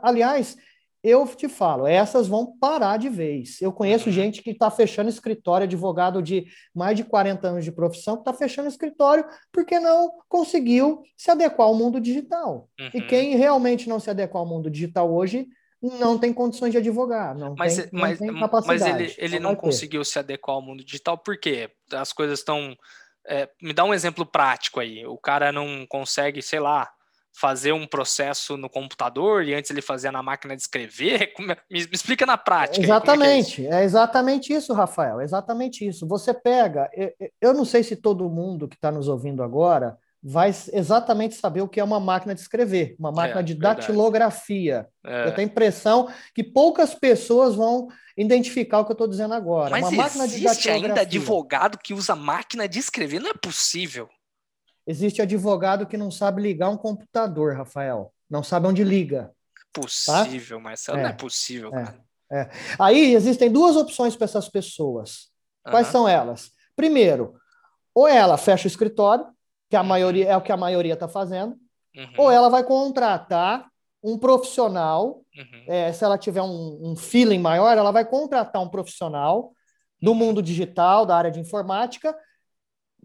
[0.00, 0.56] aliás,
[1.04, 3.60] eu te falo, essas vão parar de vez.
[3.60, 4.14] Eu conheço uhum.
[4.14, 8.32] gente que está fechando escritório, advogado de mais de 40 anos de profissão, que está
[8.32, 12.70] fechando escritório porque não conseguiu se adequar ao mundo digital.
[12.80, 12.90] Uhum.
[12.94, 15.46] E quem realmente não se adequar ao mundo digital hoje
[15.82, 18.92] não tem condições de advogar, não mas, tem, mas, não tem capacidade.
[18.92, 21.70] Mas ele, ele não, não conseguiu se adequar ao mundo digital por quê?
[21.92, 22.74] As coisas estão...
[23.26, 25.04] É, me dá um exemplo prático aí.
[25.06, 26.90] O cara não consegue, sei lá,
[27.34, 31.32] fazer um processo no computador e antes ele fazia na máquina de escrever?
[31.44, 32.84] É, me, explica na prática.
[32.84, 36.06] Exatamente, é, é, exatamente isso, Rafael, exatamente isso.
[36.06, 36.88] Você pega,
[37.40, 41.68] eu, não sei se todo mundo que está nos ouvindo agora vai exatamente saber o
[41.68, 44.86] que é uma máquina de escrever, uma máquina é, de datilografia.
[45.04, 45.28] É.
[45.28, 49.70] Eu tenho a impressão que poucas pessoas vão identificar o que eu estou dizendo agora.
[49.70, 53.20] Mas uma máquina existe ainda advogado que usa máquina de escrever?
[53.20, 54.08] Não é possível.
[54.86, 58.12] Existe advogado que não sabe ligar um computador, Rafael.
[58.28, 59.32] Não sabe onde liga.
[59.72, 60.62] Possível, tá?
[60.62, 62.04] Marcelo, é, não é possível, é, cara.
[62.30, 62.50] É.
[62.78, 65.28] Aí existem duas opções para essas pessoas.
[65.62, 65.92] Quais uhum.
[65.92, 66.50] são elas?
[66.76, 67.36] Primeiro,
[67.94, 69.26] ou ela fecha o escritório,
[69.70, 69.86] que a uhum.
[69.86, 71.56] maioria é o que a maioria está fazendo,
[71.96, 72.12] uhum.
[72.18, 73.66] ou ela vai contratar
[74.02, 75.22] um profissional.
[75.36, 75.64] Uhum.
[75.66, 79.52] É, se ela tiver um, um feeling maior, ela vai contratar um profissional
[80.00, 80.16] do uhum.
[80.16, 82.14] mundo digital, da área de informática,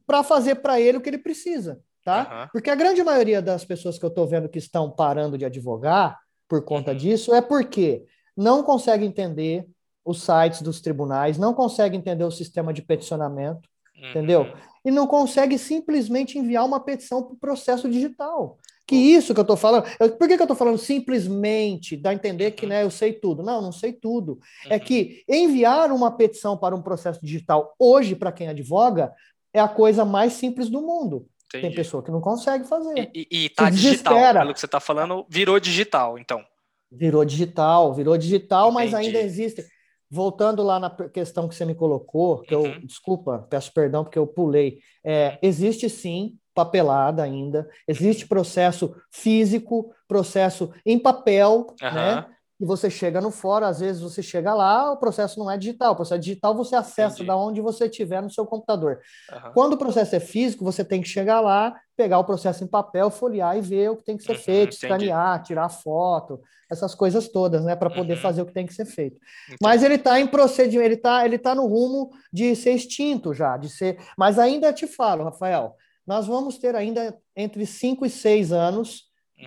[0.09, 2.41] para fazer para ele o que ele precisa, tá?
[2.41, 2.49] Uhum.
[2.51, 6.17] Porque a grande maioria das pessoas que eu estou vendo que estão parando de advogar
[6.47, 6.97] por conta uhum.
[6.97, 8.05] disso é porque
[8.35, 9.67] não consegue entender
[10.03, 14.09] os sites dos tribunais, não consegue entender o sistema de peticionamento, uhum.
[14.09, 14.47] entendeu?
[14.83, 18.57] E não consegue simplesmente enviar uma petição para o processo digital.
[18.87, 19.85] Que isso que eu estou falando.
[19.99, 21.95] Eu, por que, que eu estou falando simplesmente?
[21.95, 22.69] Dá a entender que uhum.
[22.69, 23.43] né, eu sei tudo.
[23.43, 24.39] Não, não sei tudo.
[24.65, 24.73] É uhum.
[24.73, 29.13] É que enviar uma petição para um processo digital hoje, para quem advoga,
[29.53, 31.27] é a coisa mais simples do mundo.
[31.47, 31.67] Entendi.
[31.67, 33.09] Tem pessoa que não consegue fazer.
[33.13, 36.43] E, e, e tá digital, pelo que você está falando, virou digital, então.
[36.91, 38.91] Virou digital, virou digital, Entendi.
[38.91, 39.63] mas ainda existe.
[40.11, 42.65] Voltando lá na questão que você me colocou, que uhum.
[42.65, 44.79] eu, desculpa, peço perdão porque eu pulei.
[45.03, 51.93] É, existe sim papelada ainda, existe processo físico, processo em papel, uhum.
[51.93, 52.25] né?
[52.59, 55.93] E você chega no fórum, às vezes você chega lá, o processo não é digital.
[55.93, 57.27] O processo digital você acessa Entendi.
[57.27, 58.99] da onde você estiver no seu computador.
[59.31, 59.51] Uhum.
[59.53, 63.09] Quando o processo é físico, você tem que chegar lá, pegar o processo em papel,
[63.09, 67.29] folhear e ver o que tem que ser uhum, feito, escanear, tirar foto, essas coisas
[67.29, 68.21] todas, né, para poder uhum.
[68.21, 69.17] fazer o que tem que ser feito.
[69.45, 69.57] Entendi.
[69.61, 73.55] Mas ele está em procedimento, ele está ele tá no rumo de ser extinto já,
[73.55, 73.97] de ser.
[74.17, 79.03] Mas ainda te falo, Rafael, nós vamos ter ainda entre 5 e 6 anos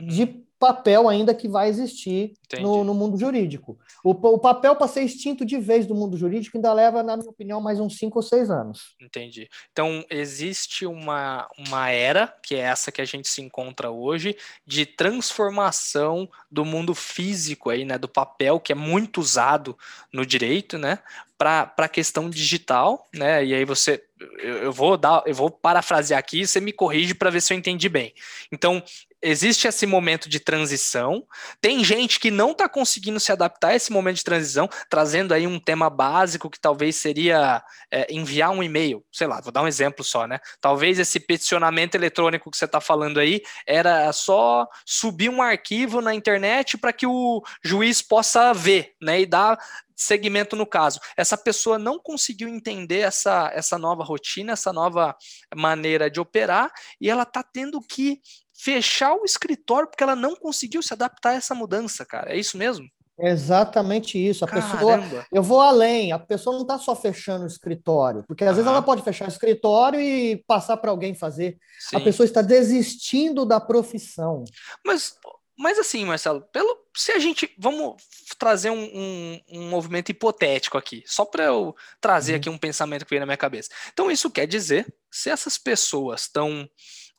[0.09, 3.77] de uhum papel ainda que vai existir no, no, mundo jurídico.
[4.05, 7.29] O, o papel para ser extinto de vez do mundo jurídico ainda leva, na minha
[7.29, 8.95] opinião, mais uns cinco ou seis anos.
[9.01, 9.49] Entendi.
[9.73, 14.87] Então, existe uma, uma era, que é essa que a gente se encontra hoje, de
[14.87, 19.77] transformação do mundo físico aí, né, do papel, que é muito usado
[20.13, 21.01] no direito, né,
[21.37, 23.45] para a questão digital, né?
[23.45, 24.01] E aí você
[24.39, 27.59] eu, eu, vou dar, eu vou parafrasear aqui, você me corrige para ver se eu
[27.59, 28.15] entendi bem.
[28.53, 28.81] Então,
[29.23, 31.25] existe esse momento de transição.
[31.61, 35.47] Tem gente que não está conseguindo se adaptar a esse momento de transição, trazendo aí
[35.47, 39.05] um tema básico que talvez seria é, enviar um e-mail.
[39.13, 40.41] Sei lá, vou dar um exemplo só, né?
[40.61, 46.15] Talvez esse peticionamento eletrônico que você está falando aí era só subir um arquivo na
[46.15, 49.21] internet para que o juiz possa ver, né?
[49.21, 49.59] E dar
[49.95, 50.99] segmento no caso.
[51.17, 55.15] Essa pessoa não conseguiu entender essa, essa nova rotina, essa nova
[55.55, 58.21] maneira de operar, e ela está tendo que
[58.63, 62.33] fechar o escritório porque ela não conseguiu se adaptar a essa mudança, cara.
[62.33, 62.87] É isso mesmo?
[63.19, 64.45] Exatamente isso.
[64.45, 64.73] A Caramba.
[64.73, 66.13] pessoa, eu vou além.
[66.13, 69.29] A pessoa não está só fechando o escritório, porque às vezes ela pode fechar o
[69.29, 71.59] escritório e passar para alguém fazer.
[71.81, 71.97] Sim.
[71.97, 74.45] A pessoa está desistindo da profissão.
[74.87, 75.17] Mas,
[75.59, 78.01] mas assim, Marcelo, pelo se a gente vamos
[78.39, 82.39] trazer um, um, um movimento hipotético aqui, só para eu trazer uhum.
[82.39, 83.71] aqui um pensamento que veio na minha cabeça.
[83.93, 86.69] Então isso quer dizer, se essas pessoas estão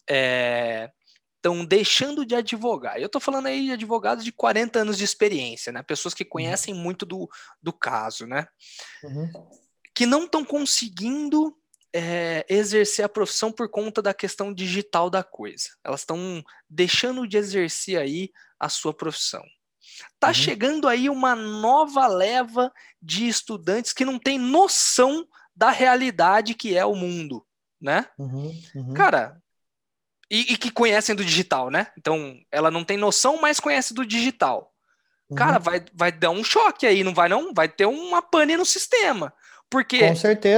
[0.09, 0.89] é,
[1.43, 2.97] estão deixando de advogar.
[2.97, 5.83] Eu estou falando aí de advogados de 40 anos de experiência, né?
[5.83, 6.29] Pessoas que uhum.
[6.29, 7.29] conhecem muito do,
[7.61, 8.47] do caso, né?
[9.03, 9.29] Uhum.
[9.93, 11.53] Que não estão conseguindo
[11.91, 15.69] é, exercer a profissão por conta da questão digital da coisa.
[15.83, 19.43] Elas estão deixando de exercer aí a sua profissão.
[20.17, 20.33] Tá uhum.
[20.33, 22.71] chegando aí uma nova leva
[23.01, 27.45] de estudantes que não tem noção da realidade que é o mundo,
[27.81, 28.07] né?
[28.17, 28.93] Uhum, uhum.
[28.93, 29.42] Cara,
[30.33, 31.87] e, e, que conhecem do digital, né?
[31.95, 34.73] Então, ela não tem noção, mas conhece do digital.
[35.29, 35.37] Uhum.
[35.37, 37.53] Cara, vai, vai dar um choque aí, não vai não?
[37.53, 39.31] Vai ter uma pane no sistema.
[39.69, 39.99] Porque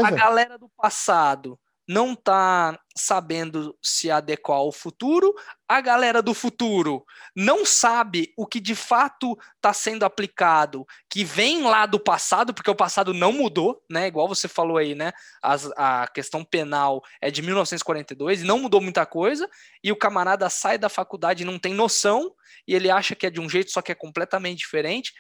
[0.01, 5.33] a galera do passado não está sabendo se adequar ao futuro,
[5.67, 7.05] a galera do futuro
[7.35, 12.71] não sabe o que de fato está sendo aplicado, que vem lá do passado, porque
[12.71, 14.07] o passado não mudou, né?
[14.07, 15.11] Igual você falou aí, né?
[15.41, 19.49] As, a questão penal é de 1942 e não mudou muita coisa,
[19.83, 22.33] e o camarada sai da faculdade e não tem noção,
[22.67, 25.13] e ele acha que é de um jeito, só que é completamente diferente.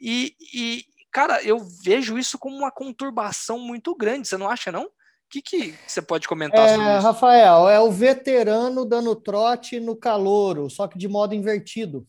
[0.00, 4.88] E, e cara, eu vejo isso como uma conturbação muito grande, você não acha, não?
[5.32, 7.06] Que, que você pode comentar é, sobre isso?
[7.06, 12.06] Rafael, é o veterano dando trote no calouro, só que de modo invertido.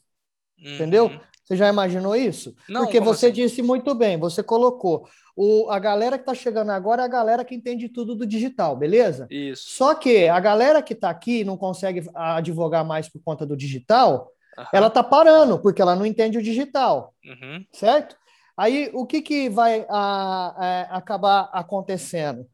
[0.59, 0.75] Uhum.
[0.75, 1.21] Entendeu?
[1.43, 2.55] Você já imaginou isso?
[2.69, 3.35] Não, Porque você assim?
[3.35, 5.07] disse muito bem, você colocou.
[5.35, 8.75] O, a galera que está chegando agora é a galera que entende tudo do digital,
[8.75, 9.27] beleza?
[9.29, 9.71] Isso.
[9.71, 13.57] Só que a galera que está aqui e não consegue advogar mais por conta do
[13.57, 14.65] digital, uhum.
[14.71, 17.13] ela está parando, porque ela não entende o digital.
[17.25, 17.65] Uhum.
[17.73, 18.15] Certo?
[18.55, 22.45] Aí o que, que vai a, a, acabar acontecendo?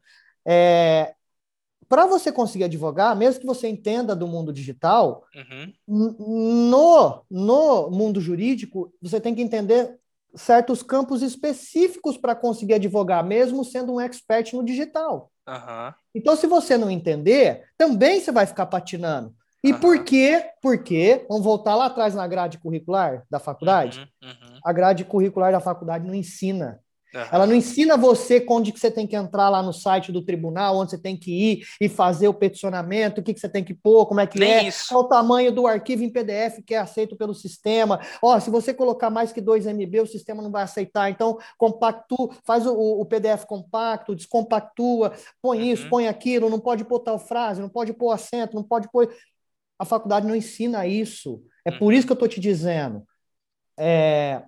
[0.46, 1.14] É,
[1.88, 5.72] para você conseguir advogar, mesmo que você entenda do mundo digital, uhum.
[5.88, 9.98] no, no mundo jurídico, você tem que entender
[10.34, 15.32] certos campos específicos para conseguir advogar, mesmo sendo um expert no digital.
[15.48, 15.92] Uhum.
[16.14, 19.34] Então, se você não entender, também você vai ficar patinando.
[19.62, 19.80] E uhum.
[19.80, 20.48] por quê?
[20.62, 24.08] Porque, vamos voltar lá atrás na grade curricular da faculdade?
[24.22, 24.28] Uhum.
[24.28, 24.58] uhum.
[24.64, 26.80] A grade curricular da faculdade não ensina
[27.14, 27.24] Uhum.
[27.32, 30.76] Ela não ensina você onde que você tem que entrar lá no site do tribunal,
[30.76, 33.74] onde você tem que ir e fazer o peticionamento, o que, que você tem que
[33.74, 34.88] pôr, como é que Nem é, isso.
[34.88, 38.00] qual o tamanho do arquivo em PDF que é aceito pelo sistema.
[38.22, 41.10] Ó, se você colocar mais que 2 MB, o sistema não vai aceitar.
[41.10, 45.64] Então, compactua, faz o, o PDF compacto, descompactua, põe uhum.
[45.64, 49.12] isso, põe aquilo, não pode pôr tal frase, não pode pôr acento, não pode pôr.
[49.78, 51.42] A faculdade não ensina isso.
[51.64, 51.78] É uhum.
[51.78, 53.02] por isso que eu estou te dizendo.
[53.78, 54.42] É,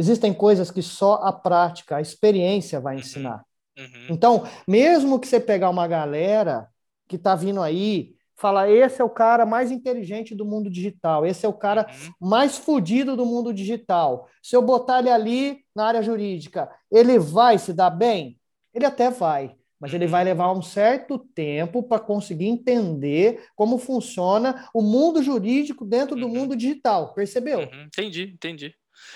[0.00, 3.00] Existem coisas que só a prática, a experiência vai uhum.
[3.00, 3.44] ensinar.
[3.78, 4.06] Uhum.
[4.08, 6.66] Então, mesmo que você pegar uma galera
[7.06, 11.44] que está vindo aí, falar esse é o cara mais inteligente do mundo digital, esse
[11.44, 12.28] é o cara uhum.
[12.30, 14.26] mais fodido do mundo digital.
[14.42, 18.38] Se eu botar ele ali na área jurídica, ele vai se dar bem?
[18.72, 20.28] Ele até vai, mas ele vai uhum.
[20.28, 26.32] levar um certo tempo para conseguir entender como funciona o mundo jurídico dentro do uhum.
[26.32, 27.12] mundo digital.
[27.12, 27.68] Percebeu?
[27.84, 28.74] Entendi, entendi.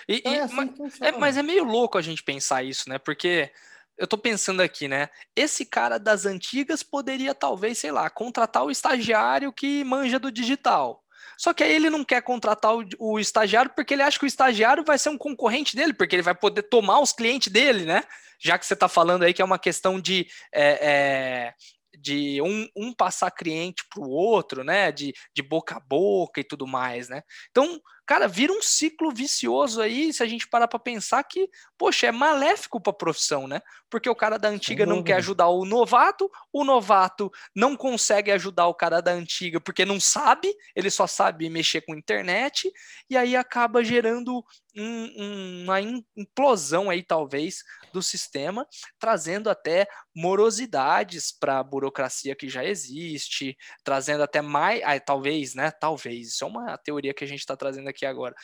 [0.09, 2.99] E, então é assim mas, é, mas é meio louco a gente pensar isso, né?
[2.99, 3.51] Porque
[3.97, 5.09] eu tô pensando aqui, né?
[5.37, 11.03] Esse cara das antigas poderia, talvez, sei lá, contratar o estagiário que manja do digital.
[11.37, 14.26] Só que aí ele não quer contratar o, o, estagiário porque ele acha que o
[14.26, 18.05] estagiário vai ser um concorrente dele, porque ele vai poder tomar os clientes dele, né?
[18.41, 21.55] Já que você está falando aí que é uma questão de é, é,
[21.99, 24.93] de um, um passar cliente para o outro, né?
[24.93, 27.22] De, de boca a boca e tudo mais, né?
[27.51, 31.49] Então, cara, vira um ciclo vicioso aí, se a gente parar para pensar que,
[31.79, 33.61] poxa, é maléfico para a profissão, né?
[33.89, 38.67] Porque o cara da antiga não quer ajudar o novato, o novato não consegue ajudar
[38.67, 42.71] o cara da antiga porque não sabe, ele só sabe mexer com internet,
[43.09, 44.45] e aí acaba gerando
[44.77, 45.81] um, um, uma
[46.16, 47.62] implosão aí, talvez,
[47.93, 48.66] do sistema,
[48.99, 55.70] trazendo até morosidades para a burocracia que já existe, trazendo até mais, ah, talvez, né?
[55.70, 58.35] Talvez, isso é uma teoria que a gente está trazendo aqui agora.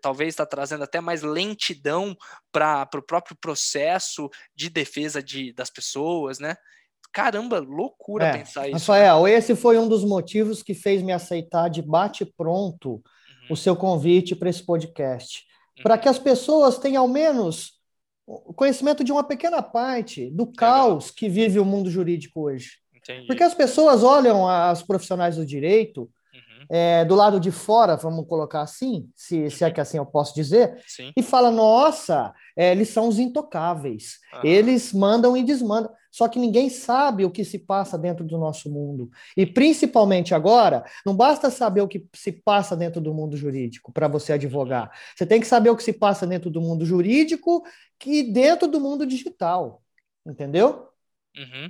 [0.00, 2.16] Talvez está trazendo até mais lentidão
[2.52, 6.56] para o próprio processo de defesa de, das pessoas, né?
[7.12, 8.90] Caramba, loucura é, pensar isso.
[8.90, 13.02] Rafael, esse foi um dos motivos que fez me aceitar de bate-pronto uhum.
[13.50, 15.44] o seu convite para esse podcast.
[15.76, 15.82] Uhum.
[15.82, 17.74] Para que as pessoas tenham ao menos
[18.56, 22.78] conhecimento de uma pequena parte do caos que vive o mundo jurídico hoje.
[22.94, 23.26] Entendi.
[23.26, 26.10] Porque as pessoas olham as profissionais do direito
[26.70, 30.34] é, do lado de fora, vamos colocar assim, se, se é que assim eu posso
[30.34, 31.12] dizer, Sim.
[31.16, 35.92] e fala: nossa, é, eles são os intocáveis, eles mandam e desmandam.
[36.10, 39.10] Só que ninguém sabe o que se passa dentro do nosso mundo.
[39.36, 44.06] E principalmente agora, não basta saber o que se passa dentro do mundo jurídico para
[44.06, 44.96] você advogar.
[45.16, 47.64] Você tem que saber o que se passa dentro do mundo jurídico
[48.06, 49.82] e dentro do mundo digital.
[50.24, 50.88] Entendeu?
[51.36, 51.68] Uhum.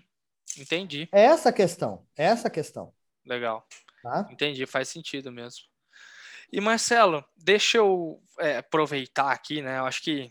[0.59, 1.09] Entendi.
[1.11, 2.07] É essa a questão.
[2.14, 2.93] É essa a questão.
[3.24, 3.66] Legal.
[4.03, 4.28] Tá?
[4.30, 5.62] Entendi, faz sentido mesmo.
[6.53, 9.78] E Marcelo, deixa eu é, aproveitar aqui, né?
[9.78, 10.30] Eu acho que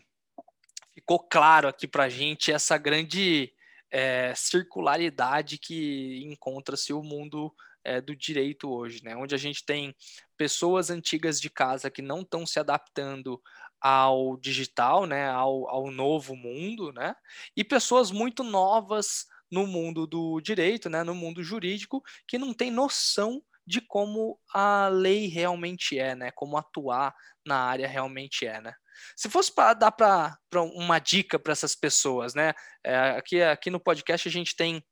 [0.93, 3.53] ficou claro aqui para gente essa grande
[3.91, 9.15] é, circularidade que encontra-se o mundo é, do direito hoje, né?
[9.15, 9.93] Onde a gente tem
[10.37, 13.41] pessoas antigas de casa que não estão se adaptando
[13.79, 15.29] ao digital, né?
[15.29, 17.15] Ao, ao novo mundo, né?
[17.55, 21.03] E pessoas muito novas no mundo do direito, né?
[21.03, 26.31] No mundo jurídico que não tem noção de como a lei realmente é, né?
[26.31, 27.13] Como atuar
[27.45, 28.73] na área realmente é, né?
[29.16, 32.54] Se fosse para dar para uma dica para essas pessoas, né?
[32.84, 34.84] É, aqui, aqui no podcast a gente tem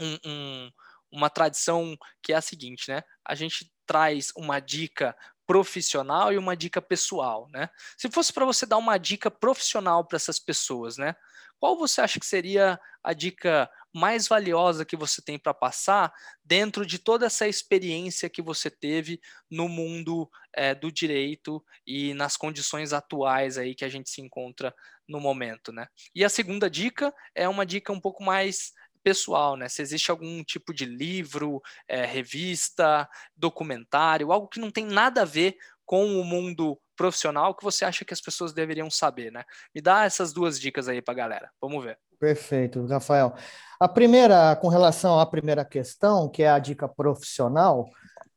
[0.00, 0.70] um, um,
[1.12, 3.02] uma tradição que é a seguinte, né?
[3.24, 5.16] A gente traz uma dica
[5.46, 7.68] profissional e uma dica pessoal, né?
[7.96, 11.14] Se fosse para você dar uma dica profissional para essas pessoas, né?
[11.58, 16.12] Qual você acha que seria a dica mais valiosa que você tem para passar
[16.44, 19.20] dentro de toda essa experiência que você teve
[19.50, 24.74] no mundo é, do direito e nas condições atuais aí que a gente se encontra
[25.08, 25.88] no momento, né?
[26.14, 28.72] E a segunda dica é uma dica um pouco mais
[29.02, 29.68] pessoal, né?
[29.68, 35.24] Se existe algum tipo de livro, é, revista, documentário, algo que não tem nada a
[35.24, 39.44] ver com o mundo profissional que você acha que as pessoas deveriam saber, né?
[39.74, 41.50] Me dá essas duas dicas aí para galera.
[41.60, 41.98] Vamos ver.
[42.20, 43.34] Perfeito, Rafael.
[43.80, 47.88] A primeira, com relação à primeira questão, que é a dica profissional,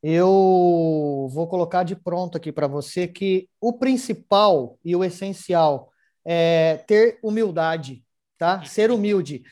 [0.02, 5.92] eu vou colocar de pronto aqui para você que o principal e o essencial
[6.24, 8.06] é ter humildade,
[8.38, 8.64] tá?
[8.64, 9.44] Ser humilde.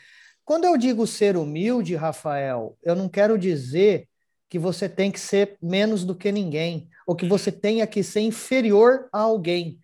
[0.45, 4.07] Quando eu digo ser humilde, Rafael, eu não quero dizer
[4.49, 8.21] que você tem que ser menos do que ninguém, ou que você tenha que ser
[8.21, 9.77] inferior a alguém.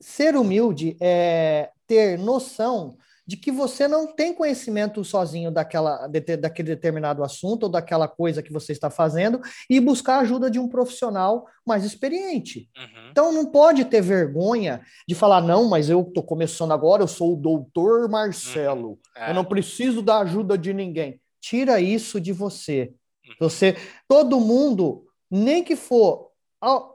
[0.00, 2.96] Ser humilde é ter noção
[3.30, 8.42] de que você não tem conhecimento sozinho daquela, de, daquele determinado assunto ou daquela coisa
[8.42, 12.68] que você está fazendo e buscar a ajuda de um profissional mais experiente.
[12.76, 13.10] Uhum.
[13.12, 17.34] Então não pode ter vergonha de falar, não, mas eu estou começando agora, eu sou
[17.34, 18.98] o doutor Marcelo, uhum.
[19.14, 19.30] é.
[19.30, 21.20] eu não preciso da ajuda de ninguém.
[21.40, 22.92] Tira isso de você.
[23.24, 23.34] Uhum.
[23.38, 23.76] Você,
[24.08, 26.30] todo mundo, nem que for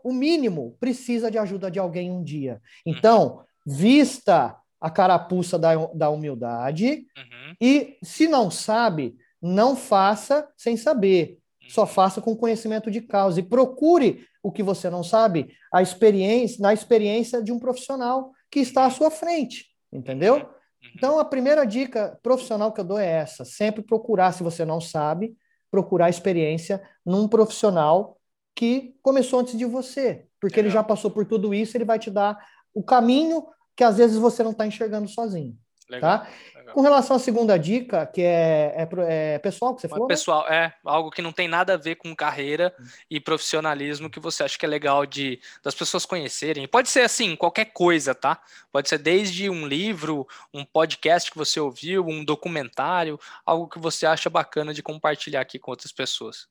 [0.03, 2.61] o mínimo, precisa de ajuda de alguém um dia.
[2.85, 2.93] Uhum.
[2.93, 4.53] Então, vista
[4.85, 7.55] a carapuça da, da humildade uhum.
[7.59, 11.39] e, se não sabe, não faça sem saber.
[11.63, 11.69] Uhum.
[11.71, 16.61] Só faça com conhecimento de causa e procure o que você não sabe, a experiência,
[16.61, 20.35] na experiência de um profissional que está à sua frente, entendeu?
[20.35, 20.41] Uhum.
[20.41, 20.91] uhum.
[20.95, 24.79] Então, a primeira dica profissional que eu dou é essa: sempre procurar, se você não
[24.79, 25.35] sabe,
[25.71, 28.19] procurar experiência num profissional
[28.53, 32.11] que começou antes de você, porque ele já passou por tudo isso, ele vai te
[32.11, 32.37] dar
[32.71, 35.57] o caminho que às vezes você não está enxergando sozinho.
[35.89, 36.27] Legal, tá?
[36.55, 36.73] Legal.
[36.73, 40.07] Com relação à segunda dica, que é, é, é pessoal que você falou?
[40.07, 40.13] Né?
[40.13, 40.55] Pessoal, né?
[40.55, 42.73] é algo que não tem nada a ver com carreira
[43.09, 46.67] e profissionalismo que você acha que é legal de das pessoas conhecerem.
[46.67, 48.41] Pode ser assim, qualquer coisa, tá?
[48.71, 54.07] Pode ser desde um livro, um podcast que você ouviu, um documentário, algo que você
[54.07, 56.47] acha bacana de compartilhar aqui com outras pessoas.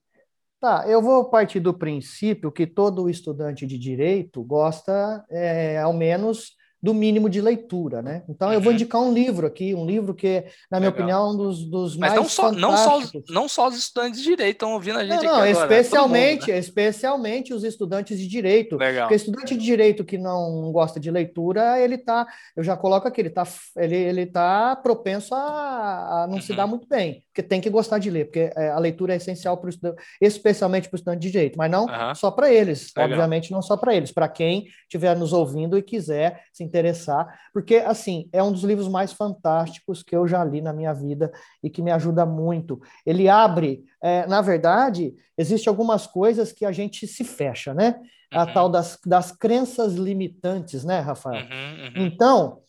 [0.61, 6.55] Tá, eu vou partir do princípio que todo estudante de direito gosta, é, ao menos,
[6.85, 8.22] do mínimo de leitura, né?
[8.28, 8.55] Então uhum.
[8.55, 8.74] eu vou uhum.
[8.74, 10.93] indicar um livro aqui, um livro que, na minha Legal.
[10.93, 14.20] opinião, é um dos, dos Mas mais não só, não só, não só os estudantes
[14.20, 16.59] de direito estão ouvindo a gente não, não, especialmente, mundo, né?
[16.59, 18.76] especialmente os estudantes de direito.
[18.76, 19.05] Legal.
[19.05, 23.22] Porque estudante de direito que não gosta de leitura, ele tá, eu já coloco aqui,
[23.22, 23.45] ele tá,
[23.76, 26.43] ele, ele tá propenso a, a não uhum.
[26.43, 29.16] se dar muito bem, porque tem que gostar de ler, porque é, a leitura é
[29.16, 29.68] essencial para
[30.20, 32.14] especialmente para o estudante de direito, mas não uhum.
[32.14, 33.11] só para eles, Legal.
[33.11, 37.76] obviamente não só para eles, para quem estiver nos ouvindo e quiser se interessar, porque,
[37.78, 41.68] assim, é um dos livros mais fantásticos que eu já li na minha vida e
[41.68, 42.80] que me ajuda muito.
[43.05, 47.97] Ele abre, é, na verdade, existe algumas coisas que a gente se fecha, né?
[48.32, 48.41] Uhum.
[48.41, 51.43] A tal das, das crenças limitantes, né, Rafael?
[51.43, 52.07] Uhum, uhum.
[52.07, 52.61] Então,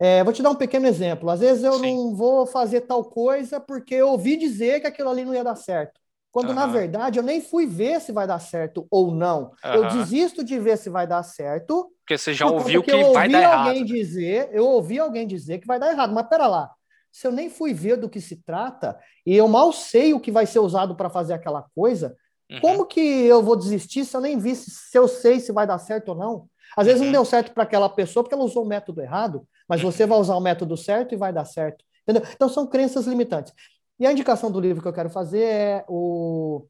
[0.00, 1.28] é, vou te dar um pequeno exemplo.
[1.28, 1.96] Às vezes eu Sim.
[1.96, 5.56] não vou fazer tal coisa porque eu ouvi dizer que aquilo ali não ia dar
[5.56, 6.00] certo.
[6.30, 6.54] Quando, uhum.
[6.54, 9.52] na verdade, eu nem fui ver se vai dar certo ou não.
[9.64, 9.74] Uhum.
[9.74, 11.90] Eu desisto de ver se vai dar certo.
[12.00, 13.68] Porque você já ouviu que vai dar errado.
[13.68, 16.14] Alguém dizer, eu ouvi alguém dizer que vai dar errado.
[16.14, 16.70] Mas pera lá,
[17.10, 20.30] se eu nem fui ver do que se trata e eu mal sei o que
[20.30, 22.16] vai ser usado para fazer aquela coisa,
[22.50, 22.60] uhum.
[22.60, 25.66] como que eu vou desistir se eu nem vi se, se, eu sei se vai
[25.66, 26.48] dar certo ou não?
[26.76, 27.12] Às vezes não uhum.
[27.12, 30.36] deu certo para aquela pessoa porque ela usou o método errado, mas você vai usar
[30.36, 31.84] o método certo e vai dar certo.
[32.02, 32.28] Entendeu?
[32.34, 33.52] Então são crenças limitantes.
[34.00, 36.66] E a indicação do livro que eu quero fazer é o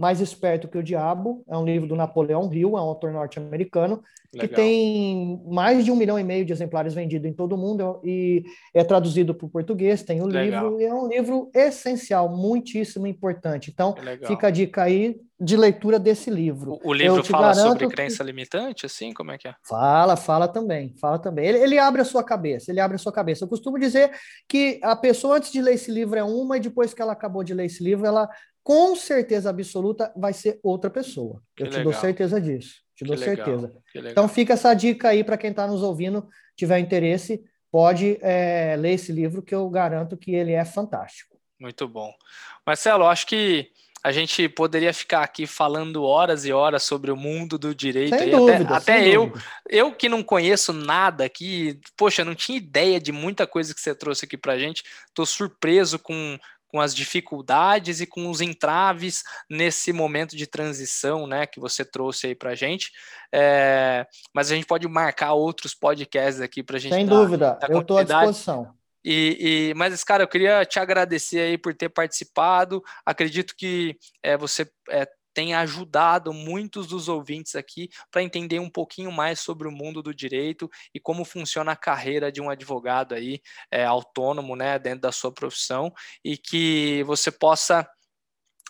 [0.00, 4.02] mais Esperto que o Diabo, é um livro do Napoleão Hill, é um autor norte-americano,
[4.32, 8.00] que tem mais de um milhão e meio de exemplares vendidos em todo o mundo
[8.02, 8.42] e
[8.72, 10.70] é traduzido para o português, tem o Legal.
[10.70, 13.70] livro, e é um livro essencial, muitíssimo importante.
[13.70, 13.94] Então,
[14.26, 16.78] fica a dica aí de leitura desse livro.
[16.84, 18.30] O, o livro fala sobre crença que...
[18.30, 19.12] limitante, assim?
[19.12, 19.54] Como é que é?
[19.66, 21.46] Fala, fala também, fala também.
[21.46, 23.44] Ele, ele abre a sua cabeça, ele abre a sua cabeça.
[23.44, 24.10] Eu costumo dizer
[24.46, 27.42] que a pessoa, antes de ler esse livro, é uma, e depois que ela acabou
[27.42, 28.28] de ler esse livro, ela
[28.70, 31.42] com certeza absoluta vai ser outra pessoa.
[31.58, 32.76] Eu te dou certeza disso.
[32.94, 33.74] Te dou certeza.
[33.92, 38.92] Então fica essa dica aí para quem está nos ouvindo, tiver interesse, pode é, ler
[38.92, 41.36] esse livro que eu garanto que ele é fantástico.
[41.58, 42.14] Muito bom.
[42.64, 43.72] Marcelo, acho que
[44.04, 48.16] a gente poderia ficar aqui falando horas e horas sobre o mundo do direito.
[48.16, 49.44] Sem dúvida, até, até eu, dúvida.
[49.68, 53.96] eu que não conheço nada aqui, poxa, não tinha ideia de muita coisa que você
[53.96, 54.84] trouxe aqui para gente.
[55.08, 56.38] Estou surpreso com,
[56.70, 62.28] com as dificuldades e com os entraves nesse momento de transição, né, que você trouxe
[62.28, 62.90] aí para a gente.
[63.32, 66.94] É, mas a gente pode marcar outros podcasts aqui para a gente.
[66.94, 68.74] Sem dar, dúvida, dar eu estou à disposição.
[69.04, 72.82] E, e, mas, cara, eu queria te agradecer aí por ter participado.
[73.04, 79.12] Acredito que é, você é, tem ajudado muitos dos ouvintes aqui para entender um pouquinho
[79.12, 83.40] mais sobre o mundo do direito e como funciona a carreira de um advogado aí
[83.70, 85.92] é, autônomo, né, dentro da sua profissão
[86.24, 87.88] e que você possa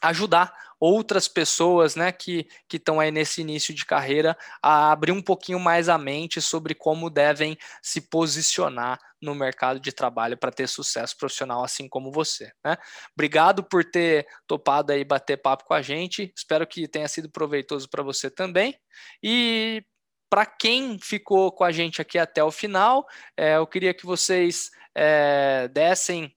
[0.00, 5.60] ajudar outras pessoas, né, que estão aí nesse início de carreira a abrir um pouquinho
[5.60, 11.14] mais a mente sobre como devem se posicionar no mercado de trabalho para ter sucesso
[11.18, 12.78] profissional, assim como você, né?
[13.14, 16.32] Obrigado por ter topado aí bater papo com a gente.
[16.34, 18.74] Espero que tenha sido proveitoso para você também.
[19.22, 19.84] E
[20.30, 24.70] para quem ficou com a gente aqui até o final, é, eu queria que vocês
[24.94, 26.34] é, dessem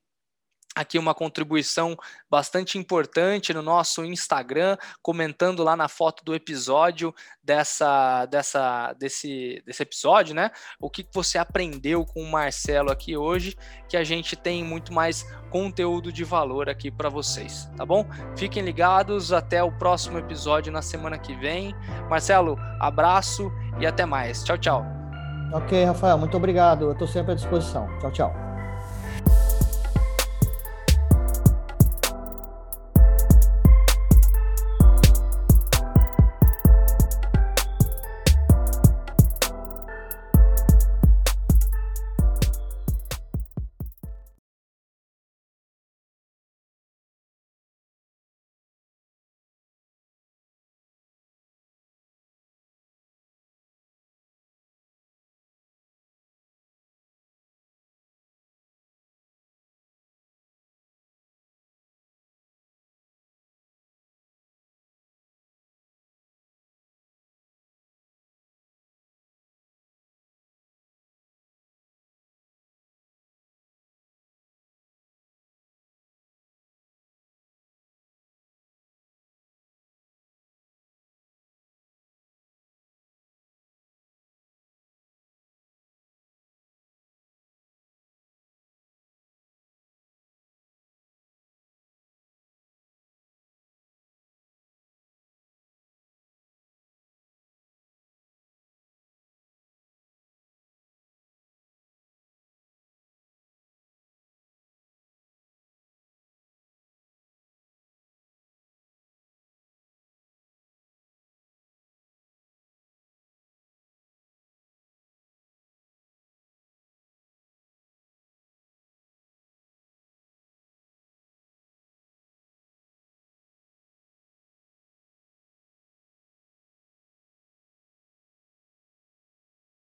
[0.75, 1.97] aqui uma contribuição
[2.29, 7.13] bastante importante no nosso Instagram, comentando lá na foto do episódio
[7.43, 10.51] dessa, dessa desse, desse episódio, né?
[10.79, 13.55] O que você aprendeu com o Marcelo aqui hoje,
[13.87, 18.07] que a gente tem muito mais conteúdo de valor aqui para vocês, tá bom?
[18.35, 21.75] Fiquem ligados, até o próximo episódio na semana que vem.
[22.09, 24.43] Marcelo, abraço e até mais.
[24.43, 24.85] Tchau, tchau.
[25.53, 26.85] Ok, Rafael, muito obrigado.
[26.85, 27.87] Eu estou sempre à disposição.
[27.99, 28.52] Tchau, tchau.